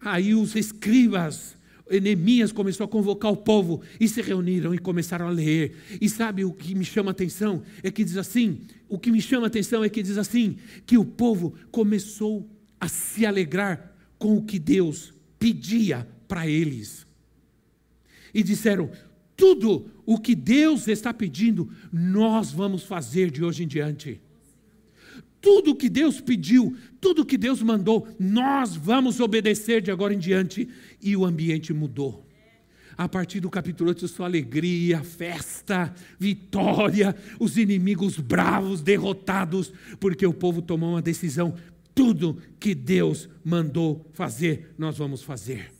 [0.00, 1.55] aí os escribas,
[1.88, 5.76] Neemias começou a convocar o povo e se reuniram e começaram a ler.
[6.00, 7.62] E sabe o que me chama a atenção?
[7.82, 10.98] É que diz assim: o que me chama a atenção é que diz assim: que
[10.98, 12.48] o povo começou
[12.80, 17.06] a se alegrar com o que Deus pedia para eles.
[18.34, 18.90] E disseram:
[19.36, 24.20] tudo o que Deus está pedindo, nós vamos fazer de hoje em diante.
[25.46, 30.68] Tudo que Deus pediu, tudo que Deus mandou, nós vamos obedecer de agora em diante.
[31.00, 32.26] E o ambiente mudou.
[32.98, 40.34] A partir do capítulo 8, só alegria, festa, vitória, os inimigos bravos, derrotados, porque o
[40.34, 41.54] povo tomou uma decisão.
[41.94, 45.75] Tudo que Deus mandou fazer, nós vamos fazer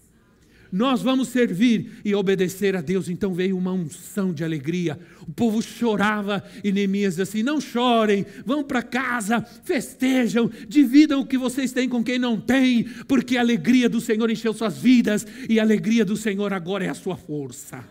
[0.70, 3.08] nós vamos servir e obedecer a Deus.
[3.08, 4.98] Então veio uma unção de alegria.
[5.26, 11.38] O povo chorava e Neemias assim: Não chorem, vão para casa, festejam, dividam o que
[11.38, 15.58] vocês têm com quem não tem, porque a alegria do Senhor encheu suas vidas e
[15.58, 17.84] a alegria do Senhor agora é a sua força.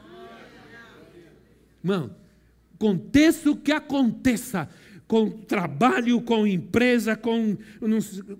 [1.84, 2.09] Irmão,
[2.73, 4.69] aconteça o que aconteça,
[5.07, 7.55] com trabalho, com empresa, com,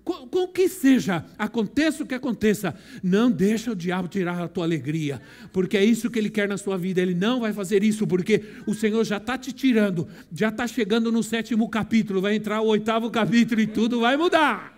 [0.03, 4.47] com, com o que seja, aconteça o que aconteça, não deixa o diabo tirar a
[4.47, 5.22] tua alegria,
[5.53, 7.01] porque é isso que ele quer na sua vida.
[7.01, 11.11] Ele não vai fazer isso, porque o Senhor já está te tirando, já está chegando
[11.11, 14.76] no sétimo capítulo, vai entrar o oitavo capítulo e tudo vai mudar.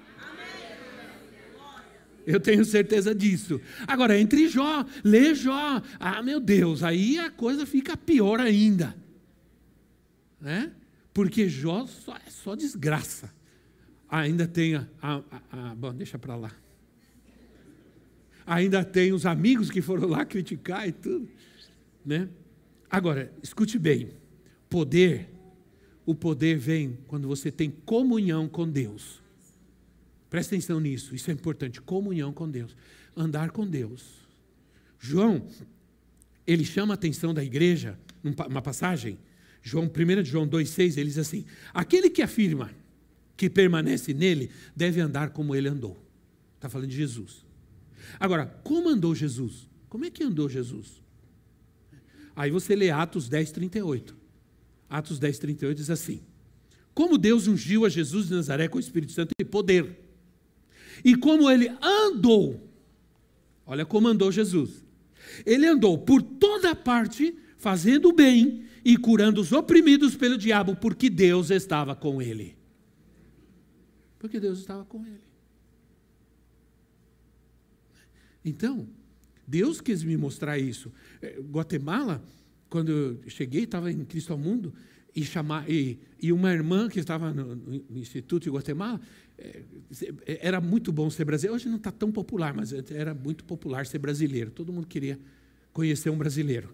[2.26, 3.62] Eu tenho certeza disso.
[3.88, 5.82] Agora, entre Jó, lê Jó.
[5.98, 8.94] Ah, meu Deus, aí a coisa fica pior ainda.
[10.42, 10.74] Né?
[11.18, 13.34] Porque Jó só, é só desgraça.
[14.08, 16.52] Ainda tem a, a, a, bom, deixa para lá.
[18.46, 21.28] Ainda tem os amigos que foram lá criticar e tudo,
[22.06, 22.30] né?
[22.88, 24.12] Agora, escute bem.
[24.70, 25.28] Poder,
[26.06, 29.20] o poder vem quando você tem comunhão com Deus.
[30.30, 31.82] Presta atenção nisso, isso é importante.
[31.82, 32.78] Comunhão com Deus.
[33.16, 34.06] Andar com Deus.
[35.00, 35.48] João,
[36.46, 39.18] ele chama a atenção da igreja, numa passagem,
[39.62, 42.72] João, 1 João 2,6, ele diz assim: aquele que afirma
[43.36, 46.04] que permanece nele deve andar como ele andou.
[46.56, 47.46] Está falando de Jesus.
[48.20, 49.70] Agora, como andou Jesus?
[49.88, 51.04] Como é que andou Jesus?
[52.36, 54.18] Aí você lê Atos 10, 38.
[54.90, 56.22] Atos 10, 38 diz assim:
[56.94, 60.00] Como Deus ungiu a Jesus de Nazaré com o Espírito Santo e poder,
[61.04, 62.70] e como ele andou,
[63.66, 64.86] olha como andou Jesus.
[65.46, 71.10] Ele andou por toda parte, fazendo o bem e curando os oprimidos pelo diabo, porque
[71.10, 72.56] Deus estava com ele.
[74.18, 75.20] Porque Deus estava com ele.
[78.46, 78.88] Então,
[79.46, 80.90] Deus quis me mostrar isso.
[81.22, 82.24] É, Guatemala,
[82.70, 84.74] quando eu cheguei, estava em Cristo ao Mundo,
[85.14, 89.02] e, chamar, e, e uma irmã que estava no, no Instituto de Guatemala,
[89.38, 89.64] é,
[90.26, 91.56] era muito bom ser brasileiro.
[91.56, 94.50] Hoje não está tão popular, mas era muito popular ser brasileiro.
[94.50, 95.20] Todo mundo queria
[95.74, 96.74] conhecer um brasileiro.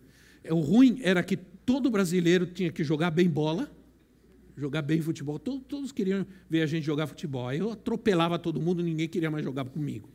[0.49, 3.71] O ruim era que todo brasileiro tinha que jogar bem bola,
[4.57, 5.39] jogar bem futebol.
[5.39, 7.47] Todos, todos queriam ver a gente jogar futebol.
[7.47, 10.09] Aí eu atropelava todo mundo, ninguém queria mais jogar comigo.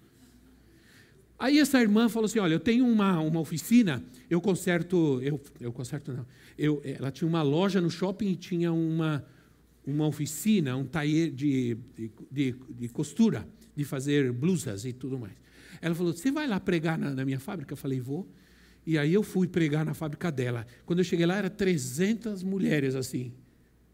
[1.39, 5.21] Aí essa irmã falou assim: Olha, eu tenho uma, uma oficina, eu conserto.
[5.23, 6.27] Eu, eu conserto não.
[6.59, 9.25] Eu, ela tinha uma loja no shopping e tinha uma,
[9.87, 15.35] uma oficina, um taller de, de, de, de costura, de fazer blusas e tudo mais.
[15.81, 17.73] Ela falou: Você vai lá pregar na, na minha fábrica?
[17.73, 18.29] Eu falei: Vou.
[18.89, 20.67] E aí eu fui pregar na fábrica dela.
[20.87, 23.35] Quando eu cheguei lá, era 300 mulheres assim,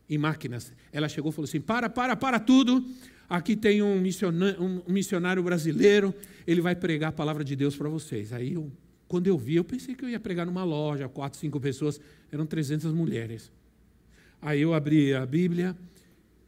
[0.08, 0.72] em máquinas.
[0.92, 2.86] Ela chegou e falou assim: para, para, para tudo.
[3.28, 6.14] Aqui tem um missionário, um missionário brasileiro,
[6.46, 8.32] ele vai pregar a palavra de Deus para vocês.
[8.32, 8.70] Aí, eu,
[9.08, 12.46] quando eu vi, eu pensei que eu ia pregar numa loja, quatro, cinco pessoas, eram
[12.46, 13.50] 300 mulheres.
[14.40, 15.76] Aí eu abri a Bíblia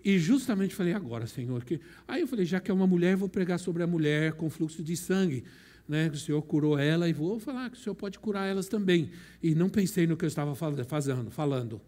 [0.05, 1.65] e justamente falei: agora, Senhor.
[1.65, 1.81] Que...
[2.07, 4.85] Aí eu falei: já que é uma mulher, vou pregar sobre a mulher com fluxo
[4.85, 5.43] de sangue
[5.89, 8.69] né, que o Senhor curou ela e vou falar que o Senhor pode curar elas
[8.69, 9.11] também.
[9.43, 11.81] E não pensei no que eu estava fazendo, falando.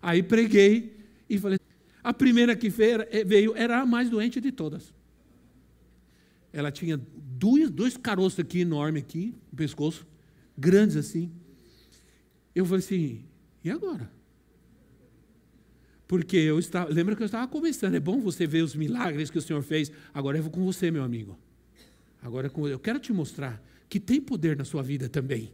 [0.00, 0.96] Aí preguei
[1.28, 1.58] e falei.
[2.02, 2.68] A primeira que
[3.10, 4.94] eh, veio era a mais doente de todas.
[6.52, 10.06] Ela tinha dois, dois caroços aqui enormes aqui no pescoço,
[10.56, 11.30] grandes assim.
[12.54, 13.24] Eu falei assim,
[13.62, 14.10] e agora?
[16.06, 19.36] Porque eu estava, lembra que eu estava começando, é bom você ver os milagres que
[19.36, 19.92] o Senhor fez.
[20.14, 21.38] Agora eu vou com você, meu amigo.
[22.22, 25.52] Agora eu quero te mostrar que tem poder na sua vida também.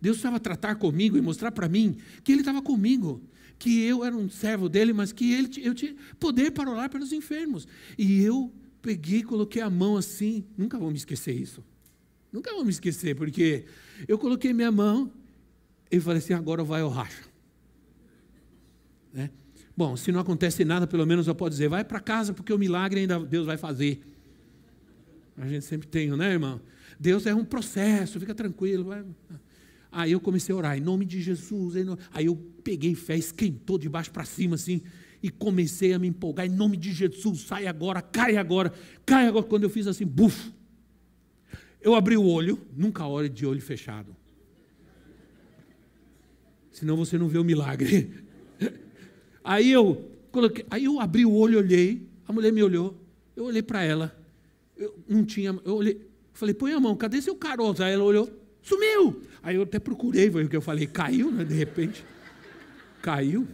[0.00, 3.22] Deus estava tratar comigo e mostrar para mim que Ele estava comigo,
[3.58, 7.12] que eu era um servo dele, mas que ele, eu tinha poder para orar pelos
[7.12, 7.66] enfermos.
[7.96, 11.64] E eu peguei, coloquei a mão assim, nunca vou me esquecer isso.
[12.32, 13.64] Nunca vou me esquecer, porque
[14.06, 15.10] eu coloquei minha mão
[15.90, 17.22] e falei assim: agora vai ao racha.
[19.12, 19.30] Né?
[19.74, 22.58] Bom, se não acontece nada, pelo menos eu posso dizer: vai para casa, porque o
[22.58, 24.02] milagre ainda Deus vai fazer.
[25.36, 26.60] A gente sempre tem, né, irmão?
[26.98, 28.84] Deus é um processo, fica tranquilo.
[28.84, 29.04] Vai.
[29.92, 31.74] Aí eu comecei a orar, em nome de Jesus.
[32.12, 34.82] Aí eu peguei fé, esquentou de baixo para cima, assim,
[35.22, 38.72] e comecei a me empolgar, em nome de Jesus, sai agora, cai agora,
[39.04, 39.44] cai agora.
[39.44, 40.52] Quando eu fiz assim, buf,
[41.80, 44.14] eu abri o olho, nunca ore de olho fechado.
[46.70, 48.10] Senão você não vê o milagre.
[49.42, 53.00] Aí eu coloquei, aí eu abri o olho, olhei, a mulher me olhou,
[53.36, 54.25] eu olhei para ela
[54.76, 55.58] eu não tinha.
[55.64, 56.00] Eu olhei,
[56.32, 57.82] falei, põe a mão, cadê seu caroço?
[57.82, 58.30] Aí ela olhou,
[58.62, 59.22] sumiu!
[59.42, 61.44] Aí eu até procurei, foi o que eu falei, caiu, né?
[61.44, 62.04] De repente.
[63.00, 63.46] Caiu.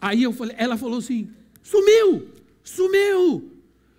[0.00, 1.28] Aí eu falei, ela falou assim:
[1.62, 2.28] sumiu!
[2.62, 3.50] Sumiu!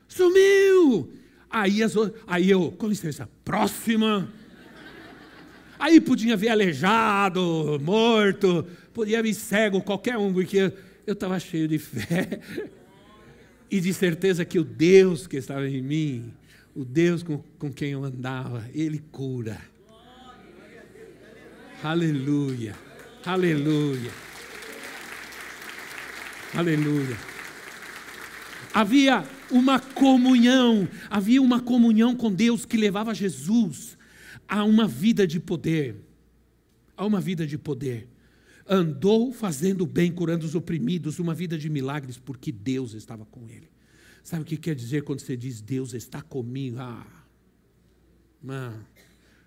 [0.08, 1.10] Sumiu!
[1.50, 1.94] Aí, as,
[2.26, 4.32] aí eu, com licença, próxima.
[5.78, 10.72] Aí podia ver aleijado, morto, podia ver cego, qualquer um, porque
[11.06, 12.40] eu estava cheio de fé
[13.74, 16.32] e de certeza que o Deus que estava em mim,
[16.76, 19.60] o Deus com, com quem eu andava, Ele cura.
[21.84, 22.76] Aleluia,
[23.26, 24.12] aleluia.
[26.54, 27.18] Aleluia.
[28.72, 33.98] Havia uma comunhão, havia uma comunhão com Deus que levava Jesus
[34.48, 35.96] a uma vida de poder.
[36.96, 38.08] A uma vida de poder.
[38.68, 43.70] Andou fazendo bem, curando os oprimidos, uma vida de milagres, porque Deus estava com ele.
[44.24, 46.78] Sabe o que quer dizer quando você diz Deus está comigo?
[46.80, 47.06] Ah,
[48.42, 48.86] mano,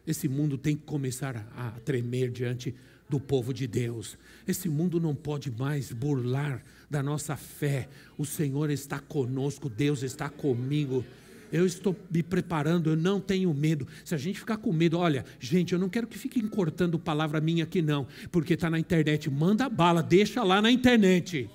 [0.06, 2.74] esse mundo tem que começar a tremer diante
[3.08, 4.18] do povo de Deus.
[4.46, 7.88] Esse mundo não pode mais burlar da nossa fé.
[8.18, 11.04] O Senhor está conosco, Deus está comigo.
[11.56, 13.88] Eu estou me preparando, eu não tenho medo.
[14.04, 17.40] Se a gente ficar com medo, olha, gente, eu não quero que fiquem cortando palavra
[17.40, 19.30] minha aqui, não, porque está na internet.
[19.30, 21.48] Manda bala, deixa lá na internet.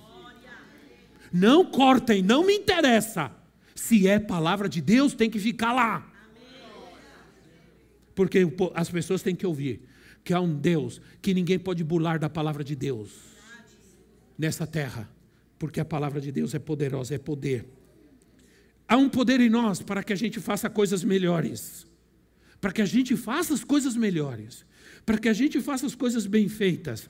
[1.32, 3.30] Não cortem, não me interessa.
[3.76, 6.04] Se é palavra de Deus, tem que ficar lá.
[8.12, 8.40] Porque
[8.74, 9.88] as pessoas têm que ouvir
[10.24, 13.12] que há um Deus que ninguém pode burlar da palavra de Deus
[14.36, 15.08] nessa terra,
[15.60, 17.81] porque a palavra de Deus é poderosa, é poder.
[18.88, 21.86] Há um poder em nós para que a gente faça coisas melhores,
[22.60, 24.64] para que a gente faça as coisas melhores,
[25.04, 27.08] para que a gente faça as coisas bem feitas.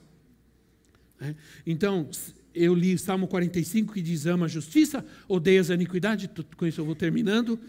[1.19, 1.35] Né?
[1.65, 2.09] Então,
[2.53, 6.85] eu li Salmo 45 que diz: ama a justiça, odeias a iniquidade, com isso eu
[6.85, 7.59] vou terminando.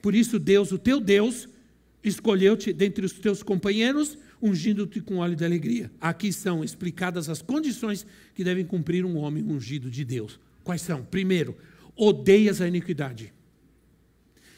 [0.00, 1.48] Por isso, Deus, o teu Deus,
[2.02, 5.90] escolheu-te dentre os teus companheiros ungindo-te com óleo de alegria.
[5.98, 10.38] Aqui são explicadas as condições que devem cumprir um homem ungido de Deus.
[10.62, 11.02] Quais são?
[11.02, 11.56] Primeiro,
[11.96, 13.32] odeias a iniquidade.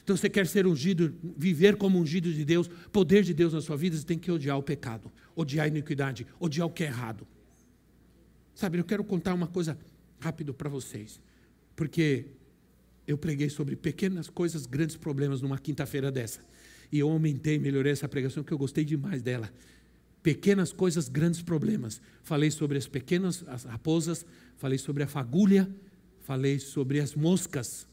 [0.06, 3.76] Então, você quer ser ungido, viver como ungido de Deus, poder de Deus na sua
[3.76, 7.26] vida, você tem que odiar o pecado, odiar a iniquidade, odiar o que é errado.
[8.54, 9.76] Sabe, eu quero contar uma coisa
[10.20, 11.20] rápido para vocês,
[11.74, 12.26] porque
[13.04, 16.38] eu preguei sobre pequenas coisas, grandes problemas numa quinta-feira dessa.
[16.92, 19.52] E eu aumentei, melhorei essa pregação, porque eu gostei demais dela
[20.22, 22.00] pequenas coisas, grandes problemas.
[22.22, 24.24] Falei sobre as pequenas as raposas,
[24.56, 25.68] falei sobre a fagulha,
[26.20, 27.88] falei sobre as moscas.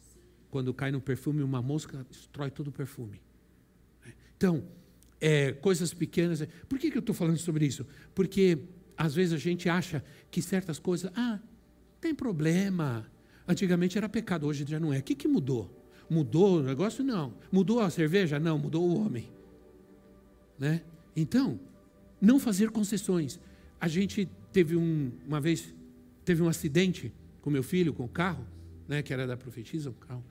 [0.54, 3.20] Quando cai no perfume, uma mosca destrói todo o perfume.
[4.38, 4.64] Então,
[5.20, 6.48] é, coisas pequenas.
[6.70, 7.84] Por que, que eu estou falando sobre isso?
[8.14, 8.60] Porque
[8.96, 11.40] às vezes a gente acha que certas coisas, ah,
[12.00, 13.04] tem problema.
[13.48, 15.00] Antigamente era pecado, hoje já não é.
[15.00, 15.76] O que, que mudou?
[16.08, 17.04] Mudou o negócio?
[17.04, 17.34] Não.
[17.52, 18.40] Mudou a cerveja?
[18.40, 19.32] Não, mudou o homem.
[20.60, 20.84] Né?
[21.16, 21.60] Então,
[22.22, 23.40] não fazer concessões.
[23.82, 25.74] A gente teve um, uma vez,
[26.24, 28.46] teve um acidente com meu filho, com o carro,
[28.88, 30.24] né, que era da profetisa, um carro.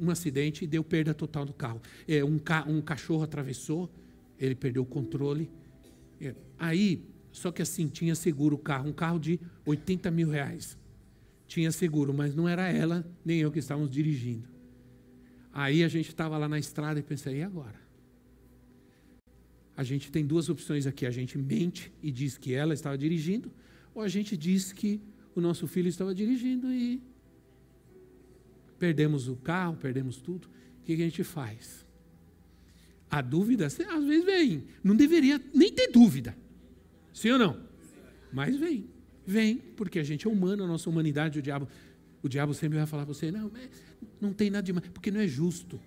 [0.00, 1.80] Um acidente e deu perda total do carro.
[2.06, 3.90] É, um, ca um cachorro atravessou,
[4.38, 5.50] ele perdeu o controle.
[6.20, 10.78] É, aí, só que assim, tinha seguro o carro, um carro de 80 mil reais.
[11.46, 14.48] Tinha seguro, mas não era ela, nem eu que estávamos dirigindo.
[15.52, 17.88] Aí a gente estava lá na estrada e pensei, e agora?
[19.78, 21.06] a gente tem duas opções aqui.
[21.06, 23.48] A gente mente e diz que ela estava dirigindo,
[23.94, 25.00] ou a gente diz que
[25.36, 27.00] o nosso filho estava dirigindo e
[28.78, 30.48] perdemos o carro, perdemos tudo.
[30.80, 31.86] O que a gente faz?
[33.10, 34.64] A dúvida, às vezes vem.
[34.82, 36.36] Não deveria nem ter dúvida.
[37.12, 37.60] Sim ou não?
[38.32, 38.86] Mas vem.
[39.26, 41.68] Vem, porque a gente é humano, a nossa humanidade, o diabo,
[42.22, 43.50] o diabo sempre vai falar para você, não,
[44.20, 45.78] não tem nada demais, porque não é justo.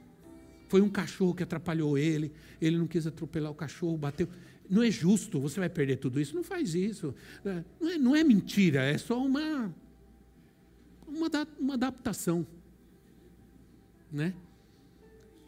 [0.68, 2.32] Foi um cachorro que atrapalhou ele,
[2.62, 4.28] ele não quis atropelar o cachorro, bateu.
[4.70, 6.36] Não é justo, você vai perder tudo isso.
[6.36, 7.14] Não faz isso.
[7.80, 9.74] Não é, não é mentira, é só uma,
[11.08, 11.30] uma,
[11.60, 12.48] uma adaptação.
[14.12, 14.34] Né?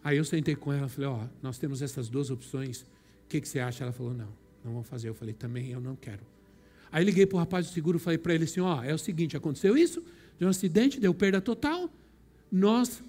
[0.04, 2.82] Aí eu sentei com ela falei, ó, nós temos essas duas opções.
[2.82, 2.86] O
[3.30, 3.84] que, que você acha?
[3.84, 4.30] Ela falou, não,
[4.64, 5.10] não vamos fazer.
[5.10, 6.24] Eu falei, também eu não quero.
[6.92, 9.36] Aí liguei para o rapaz do seguro falei para ele assim, ó, é o seguinte,
[9.36, 10.04] aconteceu isso,
[10.38, 11.92] deu um acidente, deu perda total,
[12.52, 13.02] nós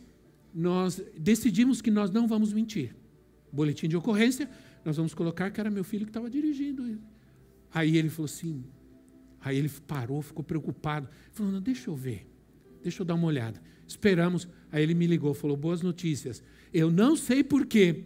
[0.55, 2.95] nós decidimos que nós não vamos mentir.
[3.53, 4.49] Boletim de ocorrência,
[4.85, 6.99] nós vamos colocar que era meu filho que estava dirigindo.
[7.73, 8.65] Aí ele falou assim,
[9.41, 11.09] aí ele parou, ficou preocupado.
[11.33, 12.25] Falou, não, deixa eu ver,
[12.83, 13.61] deixa eu dar uma olhada.
[13.87, 16.43] Esperamos, aí ele me ligou, falou, boas notícias.
[16.73, 18.05] Eu não sei porquê,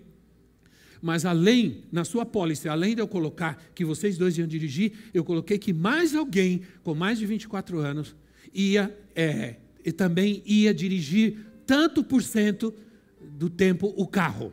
[1.00, 5.24] mas além, na sua pólice, além de eu colocar que vocês dois iam dirigir, eu
[5.24, 8.16] coloquei que mais alguém com mais de 24 anos
[8.52, 12.74] ia, é, e também ia dirigir tanto por cento
[13.20, 14.52] do tempo o carro.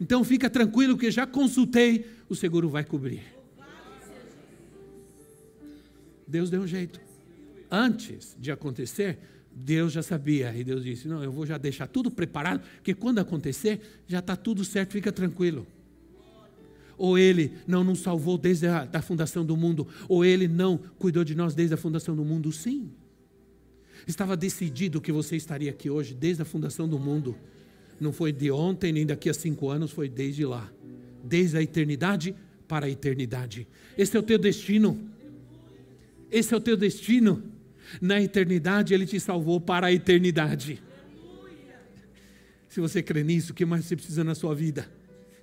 [0.00, 3.22] Então fica tranquilo que já consultei, o seguro vai cobrir.
[6.26, 7.00] Deus deu um jeito.
[7.70, 9.18] Antes de acontecer,
[9.64, 10.54] Deus já sabia.
[10.56, 14.36] E Deus disse: Não, eu vou já deixar tudo preparado, porque quando acontecer, já está
[14.36, 15.66] tudo certo, fica tranquilo.
[16.96, 21.24] Ou Ele não nos salvou desde a da fundação do mundo, ou Ele não cuidou
[21.24, 22.90] de nós desde a fundação do mundo, sim.
[24.06, 27.36] Estava decidido que você estaria aqui hoje, desde a fundação do mundo.
[28.00, 30.70] Não foi de ontem, nem daqui a cinco anos, foi desde lá.
[31.22, 32.34] Desde a eternidade
[32.66, 33.66] para a eternidade.
[33.96, 34.98] Esse é o teu destino.
[36.30, 37.42] Esse é o teu destino.
[38.00, 40.82] Na eternidade, Ele te salvou para a eternidade.
[42.68, 44.86] Se você crê nisso, o que mais você precisa na sua vida?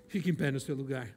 [0.08, 1.10] Fique em pé no seu lugar.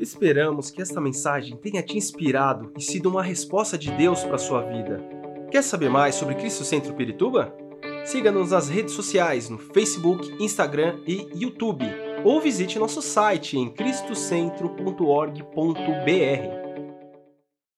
[0.00, 4.38] Esperamos que esta mensagem tenha te inspirado e sido uma resposta de Deus para a
[4.38, 5.02] sua vida.
[5.50, 7.56] Quer saber mais sobre Cristo Centro Pirituba?
[8.04, 11.84] Siga-nos nas redes sociais no Facebook, Instagram e YouTube,
[12.24, 16.65] ou visite nosso site em cristocentro.org.br.